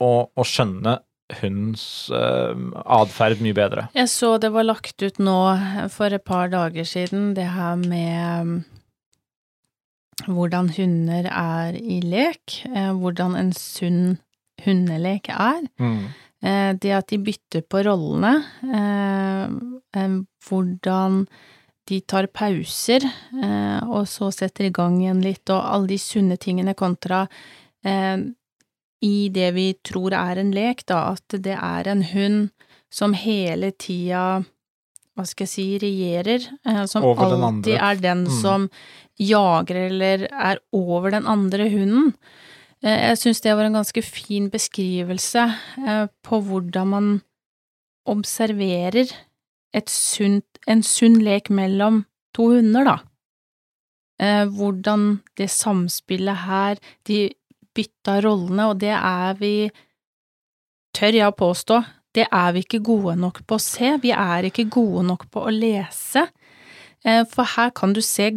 og, 0.00 0.30
og 0.36 0.44
skjønne 0.46 1.00
hundens 1.40 2.10
uh, 2.12 2.52
atferd 2.84 3.40
mye 3.44 3.56
bedre. 3.56 3.86
Jeg 3.96 4.10
så 4.12 4.36
det 4.42 4.52
var 4.54 4.68
lagt 4.68 5.02
ut 5.02 5.18
nå 5.22 5.38
for 5.94 6.12
et 6.12 6.24
par 6.24 6.52
dager 6.52 6.84
siden, 6.88 7.32
det 7.38 7.48
her 7.54 7.80
med 7.80 8.42
um, 8.42 8.52
hvordan 10.28 10.68
hunder 10.76 11.26
er 11.30 11.78
i 11.78 12.00
lek, 12.04 12.60
eh, 12.68 12.92
hvordan 12.92 13.34
en 13.38 13.54
sunn 13.56 14.18
hundelek 14.62 15.30
er. 15.32 15.64
Mm. 15.80 16.04
Det 16.82 16.90
at 16.90 17.06
de 17.10 17.18
bytter 17.22 17.62
på 17.70 17.84
rollene, 17.86 18.32
eh, 18.66 19.50
eh, 19.98 20.14
hvordan 20.48 21.26
de 21.90 22.00
tar 22.00 22.26
pauser, 22.34 23.04
eh, 23.42 23.80
og 23.86 24.06
så 24.10 24.30
setter 24.34 24.66
i 24.68 24.74
gang 24.74 25.00
igjen 25.00 25.22
litt, 25.22 25.44
og 25.50 25.62
alle 25.62 25.92
de 25.92 25.98
sunne 26.02 26.38
tingene 26.40 26.74
kontra 26.78 27.24
eh, 27.84 28.16
i 29.02 29.28
det 29.34 29.50
vi 29.54 29.72
tror 29.84 30.14
er 30.14 30.38
en 30.38 30.52
lek, 30.54 30.84
da, 30.86 31.12
at 31.16 31.36
det 31.42 31.56
er 31.58 31.88
en 31.90 32.02
hund 32.12 32.50
som 32.92 33.14
hele 33.16 33.72
tida, 33.72 34.44
hva 35.16 35.24
skal 35.26 35.44
jeg 35.44 35.52
si, 35.52 35.64
regjerer, 35.82 36.46
eh, 36.66 36.84
som 36.86 37.02
alltid 37.64 37.74
er 37.76 38.00
den 38.00 38.24
Mm. 38.26 38.40
som 38.40 38.70
jager 39.18 39.76
eller 39.88 40.28
er 40.32 40.58
over 40.72 41.10
den 41.10 41.26
andre 41.26 41.68
hunden. 41.70 42.14
Eh, 42.82 43.08
Jeg 43.10 43.18
syns 43.18 43.40
det 43.42 43.54
var 43.56 43.64
en 43.64 43.74
ganske 43.74 44.02
fin 44.02 44.48
beskrivelse 44.50 45.44
eh, 45.86 46.06
på 46.22 46.40
hvordan 46.42 46.86
man 46.88 47.22
observerer 48.06 49.10
et 49.74 49.88
sunt, 49.88 50.44
en 50.66 50.82
sunn 50.82 51.20
lek 51.22 51.48
mellom 51.50 52.04
to 52.34 52.48
hunder, 52.54 52.84
da. 52.84 52.98
Hvordan 54.22 55.20
det 55.36 55.48
samspillet 55.50 56.36
her, 56.46 56.76
de 57.08 57.32
bytta 57.76 58.20
rollene, 58.24 58.68
og 58.72 58.78
det 58.82 58.94
er 58.96 59.36
vi, 59.40 59.54
tør 60.96 61.18
jeg 61.18 61.28
å 61.28 61.36
påstå, 61.36 61.82
det 62.12 62.26
er 62.28 62.52
vi 62.52 62.62
ikke 62.66 62.82
gode 62.84 63.16
nok 63.16 63.40
på 63.48 63.56
å 63.56 63.62
se, 63.62 63.94
vi 64.02 64.12
er 64.12 64.48
ikke 64.48 64.68
gode 64.72 65.06
nok 65.08 65.30
på 65.32 65.46
å 65.48 65.52
lese, 65.54 66.26
Eh, 67.04 67.24
for 67.28 67.48
her 67.56 67.72
kan 67.74 67.92
du 67.92 68.00
se 68.04 68.30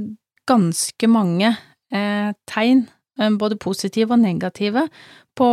ganske 0.50 1.10
mange 1.10 1.52
eh, 1.94 2.32
tegn, 2.50 2.86
eh, 3.20 3.30
både 3.40 3.60
positive 3.62 4.14
og 4.14 4.24
negative, 4.24 4.88
på 5.36 5.50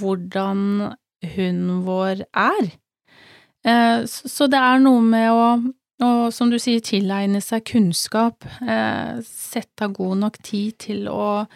hvordan 0.00 0.92
hunden 1.36 1.82
vår 1.86 2.26
er. 2.32 2.74
Så 4.06 4.46
det 4.46 4.58
er 4.62 4.78
noe 4.78 5.00
med 5.02 5.26
å, 5.34 5.46
å, 6.06 6.10
som 6.30 6.52
du 6.52 6.54
sier, 6.62 6.78
tilegne 6.86 7.40
seg 7.42 7.64
kunnskap, 7.66 8.46
sette 9.26 9.88
av 9.88 9.96
god 9.96 10.20
nok 10.20 10.38
tid 10.46 10.76
til 10.84 11.08
å 11.10 11.48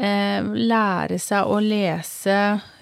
lære 0.00 1.18
seg 1.20 1.44
å 1.44 1.58
lese 1.60 2.36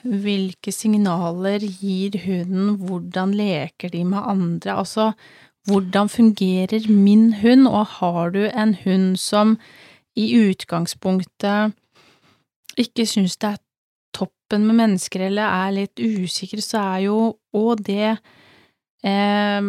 hvilke 0.07 0.71
signaler 0.71 1.59
gir 1.59 2.15
hunden, 2.23 2.77
hvordan 2.79 3.33
leker 3.35 3.91
de 3.91 4.05
med 4.07 4.23
andre, 4.23 4.77
altså 4.79 5.13
hvordan 5.69 6.09
fungerer 6.09 6.87
min 6.89 7.33
hund, 7.43 7.69
og 7.69 7.87
har 7.99 8.31
du 8.31 8.45
en 8.47 8.75
hund 8.85 9.19
som 9.19 9.57
i 10.17 10.31
utgangspunktet 10.39 11.75
ikke 12.79 13.07
syns 13.07 13.37
det 13.37 13.53
er 13.53 13.63
toppen 14.15 14.67
med 14.67 14.79
mennesker 14.79 15.27
eller 15.29 15.45
er 15.45 15.77
litt 15.83 16.01
usikker, 16.01 16.63
så 16.65 16.83
er 16.95 17.05
jo 17.09 17.19
òg 17.57 17.85
det 17.87 18.17
eh, 19.05 19.61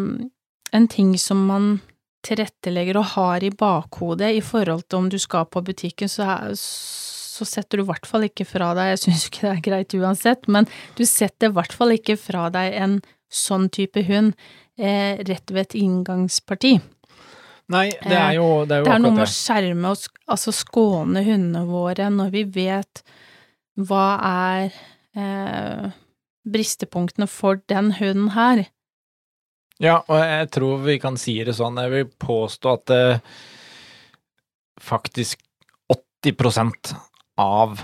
en 0.72 0.88
ting 0.88 1.18
som 1.18 1.46
man 1.50 1.80
tilrettelegger 2.26 3.00
og 3.00 3.12
har 3.16 3.44
i 3.44 3.52
bakhodet 3.56 4.34
i 4.36 4.42
forhold 4.44 4.86
til 4.88 5.04
om 5.04 5.10
du 5.12 5.18
skal 5.20 5.48
på 5.50 5.64
butikken, 5.66 6.10
så, 6.12 6.24
er, 6.36 6.56
så 6.56 7.09
setter 7.48 7.80
du 7.80 7.84
i 7.84 7.90
hvert 7.90 8.08
fall 8.10 8.26
ikke 8.28 8.46
fra 8.48 8.72
deg, 8.78 8.94
jeg 8.96 9.02
syns 9.06 9.28
ikke 9.30 9.46
det 9.48 9.52
er 9.54 9.64
greit 9.70 9.96
uansett, 10.00 10.48
men 10.52 10.68
du 10.98 11.04
setter 11.08 11.50
i 11.52 11.56
hvert 11.58 11.76
fall 11.76 11.94
ikke 11.96 12.18
fra 12.20 12.48
deg 12.54 12.76
en 12.80 13.00
sånn 13.30 13.68
type 13.70 14.02
hund 14.08 14.34
eh, 14.80 15.20
rett 15.28 15.52
ved 15.54 15.68
et 15.68 15.76
inngangsparti. 15.82 16.80
Nei, 17.70 17.88
det 18.02 18.18
er 18.18 18.34
jo 18.40 18.48
Det 18.66 18.80
er, 18.80 18.82
jo 18.82 18.86
det 18.88 18.94
er 18.96 19.02
noe 19.04 19.14
med 19.14 19.28
å 19.28 19.28
det. 19.28 19.34
skjerme 19.36 19.92
og 19.94 20.08
altså 20.34 20.54
skåne 20.56 21.22
hundene 21.28 21.68
våre 21.70 22.08
når 22.10 22.32
vi 22.34 22.44
vet 22.56 23.04
hva 23.78 24.08
er 24.26 24.72
eh, 25.14 25.92
bristepunktene 26.50 27.28
for 27.30 27.62
den 27.70 27.92
hunden 28.00 28.32
her. 28.34 28.64
Ja, 29.80 30.02
og 30.10 30.18
jeg 30.18 30.50
tror 30.52 30.82
vi 30.84 30.98
kan 31.00 31.16
si 31.22 31.38
det 31.46 31.54
sånn. 31.56 31.78
Jeg 31.80 31.94
vil 31.94 32.10
påstå 32.20 32.74
at 32.74 32.92
eh, 32.96 33.22
faktisk 34.82 35.40
80 35.94 36.34
av 37.40 37.80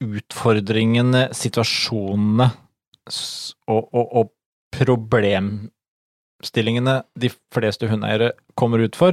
utfordringene, 0.00 1.26
situasjonene 1.36 2.46
og, 3.68 3.88
og, 3.92 4.06
og 4.22 4.30
problemstillingene 4.72 6.94
de 7.20 7.28
fleste 7.52 7.88
hundeeiere 7.90 8.30
kommer 8.58 8.78
ut 8.86 8.96
for, 8.98 9.12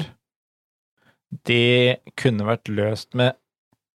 det 1.47 1.97
kunne 2.19 2.45
vært 2.47 2.69
løst 2.71 3.15
med 3.19 3.31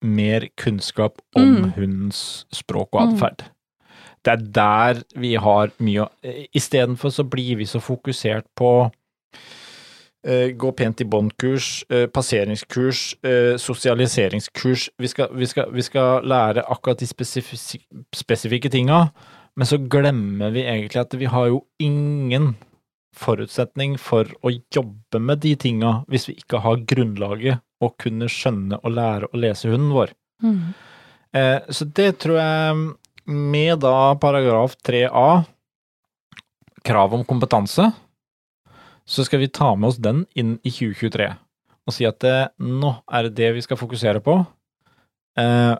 mer 0.01 0.47
kunnskap 0.57 1.19
om 1.37 1.55
Mm. 1.59 1.71
hundens 1.75 2.45
språk 2.55 2.89
og 2.95 3.01
Mm. 3.01 3.07
atferd. 3.13 3.39
Det 4.23 4.31
er 4.33 4.37
der 4.51 5.03
vi 5.15 5.35
har 5.35 5.67
mye 5.79 6.01
å 6.05 6.09
Istedenfor 6.55 7.09
så 7.11 7.23
blir 7.29 7.55
vi 7.57 7.65
så 7.65 7.79
fokusert 7.79 8.45
på 8.55 8.91
gå 10.51 10.71
pent 10.71 11.01
i 11.01 11.05
bånd-kurs, 11.05 11.85
eh, 11.89 12.07
passeringskurs, 12.07 13.15
eh, 13.23 13.57
sosialiseringskurs. 13.57 14.89
Vi 14.97 15.07
skal, 15.07 15.29
vi, 15.31 15.47
skal, 15.47 15.71
vi 15.71 15.83
skal 15.83 16.25
lære 16.27 16.65
akkurat 16.67 16.99
de 16.99 17.07
spesifikke, 17.07 17.85
spesifikke 18.15 18.69
tinga, 18.69 19.09
men 19.55 19.67
så 19.67 19.79
glemmer 19.79 20.51
vi 20.51 20.65
egentlig 20.67 20.99
at 20.99 21.15
vi 21.15 21.29
har 21.31 21.47
jo 21.47 21.61
ingen 21.79 22.53
forutsetning 23.15 23.97
for 23.99 24.27
å 24.43 24.51
jobbe 24.71 25.19
med 25.19 25.39
de 25.43 25.55
tinga 25.55 26.03
hvis 26.11 26.27
vi 26.29 26.35
ikke 26.39 26.61
har 26.63 26.83
grunnlaget 26.87 27.63
å 27.79 27.89
kunne 27.99 28.27
skjønne 28.31 28.79
og 28.83 28.93
lære 28.95 29.31
å 29.31 29.39
lese 29.39 29.71
hunden 29.71 29.95
vår. 29.95 30.13
Mm. 30.39 30.71
så 31.67 31.83
det 31.83 32.13
tror 32.23 32.37
jeg, 32.39 32.75
med 33.27 33.81
da 33.83 34.15
paragraf 34.15 34.77
3a, 34.87 35.43
krav 36.87 37.13
om 37.13 37.25
kompetanse, 37.27 37.89
så 39.09 39.25
skal 39.25 39.41
vi 39.41 39.49
ta 39.49 39.73
med 39.75 39.89
oss 39.89 40.01
den 40.01 40.23
inn 40.37 40.57
i 40.61 40.71
2023 40.71 41.31
og 41.89 41.95
si 41.95 42.05
at 42.05 42.19
det, 42.21 42.37
nå 42.61 42.93
er 43.09 43.25
det 43.25 43.37
det 43.39 43.49
vi 43.55 43.63
skal 43.65 43.79
fokusere 43.79 44.21
på. 44.21 44.35
Eh, 45.41 45.73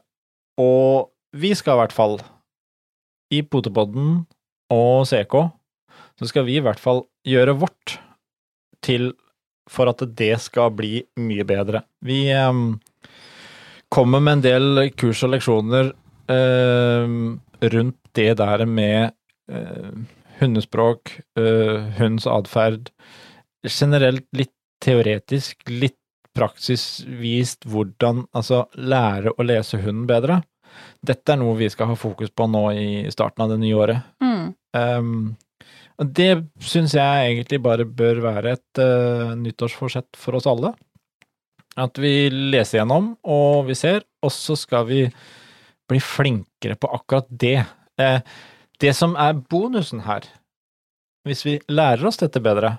og 0.57 1.11
vi 1.37 1.53
skal 1.53 1.77
i 1.77 1.81
hvert 1.83 1.93
fall, 1.93 2.17
i 3.29 3.43
Potepodden 3.45 4.23
og 4.73 5.05
CK, 5.05 5.35
så 6.17 6.29
skal 6.31 6.47
vi 6.47 6.57
i 6.57 6.63
hvert 6.65 6.81
fall 6.81 7.03
gjøre 7.29 7.59
vårt 7.61 7.99
til 8.81 9.11
for 9.69 9.91
at 9.91 10.01
det 10.17 10.33
skal 10.41 10.73
bli 10.73 11.03
mye 11.21 11.45
bedre. 11.45 11.83
Vi 12.01 12.23
eh, 12.33 12.63
kommer 13.93 14.23
med 14.23 14.39
en 14.39 14.45
del 14.47 14.87
kurs 14.97 15.21
og 15.27 15.35
leksjoner 15.35 15.93
eh, 16.33 17.17
rundt 17.75 17.99
det 18.17 18.31
der 18.41 18.65
med 18.65 19.13
eh, 19.51 19.93
hundespråk, 20.39 21.17
uh, 21.39 21.89
hunds 21.99 22.27
atferd, 22.29 22.91
generelt 23.67 24.27
litt 24.35 24.55
teoretisk, 24.83 25.65
litt 25.67 25.97
praksisvist 26.37 27.65
hvordan 27.67 28.23
altså 28.37 28.63
lære 28.77 29.33
å 29.35 29.45
lese 29.45 29.81
hunden 29.81 30.07
bedre. 30.09 30.39
Dette 31.03 31.33
er 31.33 31.39
noe 31.41 31.57
vi 31.59 31.67
skal 31.71 31.91
ha 31.91 31.97
fokus 31.99 32.31
på 32.31 32.47
nå 32.47 32.63
i 32.77 32.89
starten 33.11 33.43
av 33.43 33.53
det 33.53 33.59
nye 33.63 33.77
året. 33.77 34.11
Mm. 34.23 34.45
Um, 34.77 35.15
og 35.99 36.13
det 36.15 36.29
syns 36.63 36.93
jeg 36.95 37.33
egentlig 37.33 37.59
bare 37.63 37.87
bør 37.87 38.21
være 38.23 38.55
et 38.55 38.81
uh, 38.83 39.35
nyttårsforsett 39.39 40.19
for 40.19 40.39
oss 40.39 40.47
alle. 40.47 40.71
At 41.79 41.99
vi 41.99 42.29
leser 42.31 42.79
gjennom, 42.79 43.13
og 43.27 43.67
vi 43.67 43.75
ser, 43.77 44.05
og 44.23 44.31
så 44.35 44.55
skal 44.59 44.87
vi 44.87 45.03
bli 45.89 45.99
flinkere 46.03 46.77
på 46.79 46.89
akkurat 46.93 47.27
det. 47.29 47.57
Eh, 47.99 48.19
det 48.79 48.93
som 48.95 49.15
er 49.19 49.39
bonusen 49.51 50.05
her, 50.05 50.25
hvis 51.27 51.43
vi 51.45 51.57
lærer 51.71 52.05
oss 52.07 52.19
dette 52.21 52.41
bedre, 52.43 52.77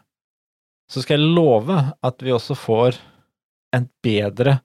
så 0.90 1.02
skal 1.04 1.20
jeg 1.20 1.34
love 1.36 1.76
at 2.02 2.24
vi 2.24 2.32
også 2.34 2.56
får 2.58 2.98
en 3.76 3.86
bedre 4.02 4.58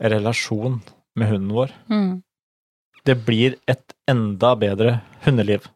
relasjon 0.00 0.80
med 1.18 1.30
hunden 1.30 1.52
vår. 1.54 1.74
Mm. 1.92 2.14
Det 3.06 3.16
blir 3.26 3.56
et 3.70 3.94
enda 4.10 4.54
bedre 4.58 5.00
hundeliv. 5.24 5.68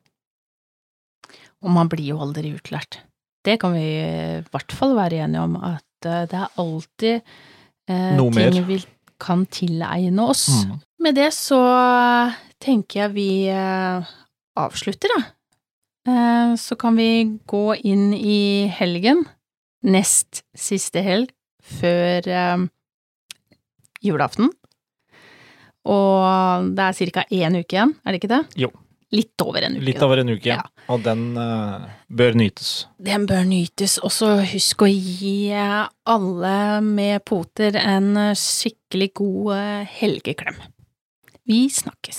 Og 1.65 1.73
man 1.73 1.89
blir 1.93 2.13
jo 2.13 2.21
aldri 2.25 2.53
utlært. 2.57 3.01
Det 3.45 3.59
kan 3.61 3.77
vi 3.77 3.85
i 3.85 4.43
hvert 4.53 4.73
fall 4.73 4.97
være 4.97 5.23
enige 5.25 5.45
om, 5.45 5.57
at 5.61 6.09
eh, 6.09 6.25
det 6.29 6.41
er 6.41 6.59
alltid 6.61 7.15
eh, 7.17 8.17
ting 8.17 8.35
mer. 8.37 8.61
vi 8.69 8.81
kan 9.21 9.45
tilegne 9.47 10.29
oss. 10.33 10.49
Mm. 10.65 10.79
Med 11.05 11.17
det 11.21 11.31
så 11.37 11.61
tenker 12.65 13.05
jeg 13.05 13.15
vi 13.17 13.29
eh, 13.53 14.15
avslutter, 14.57 15.11
da. 15.17 15.25
Eh, 16.13 16.55
Så 16.57 16.77
kan 16.77 16.97
vi 16.97 17.39
gå 17.47 17.75
inn 17.85 18.13
i 18.15 18.67
helgen, 18.69 19.25
nest 19.83 20.43
siste 20.57 21.03
helg, 21.03 21.31
før 21.63 22.29
eh, 22.29 22.67
julaften. 24.05 24.51
Og 25.85 26.71
det 26.77 26.85
er 26.85 27.11
ca. 27.13 27.25
én 27.31 27.59
uke 27.61 27.77
igjen, 27.77 27.95
er 28.05 28.13
det 28.15 28.21
ikke 28.23 28.33
det? 28.33 28.43
Jo. 28.57 28.71
Litt 29.15 29.39
over 29.45 29.63
en 29.63 29.77
uke. 29.77 29.85
Litt 29.85 30.03
over 30.03 30.19
en 30.19 30.29
uke, 30.33 30.49
Ja. 30.49 30.63
og 30.91 31.03
den 31.05 31.37
uh, 31.39 31.85
bør 32.11 32.35
nytes. 32.35 32.87
Den 32.99 33.27
bør 33.31 33.45
nytes, 33.47 33.99
og 34.03 34.11
så 34.11 34.33
husk 34.43 34.83
å 34.83 34.89
gi 34.91 35.53
alle 35.55 36.81
med 36.83 37.23
poter 37.25 37.77
en 37.79 38.35
skikkelig 38.35 39.13
god 39.15 39.87
helgeklem. 40.01 40.59
Vi 41.47 41.69
snakkes. 41.71 42.19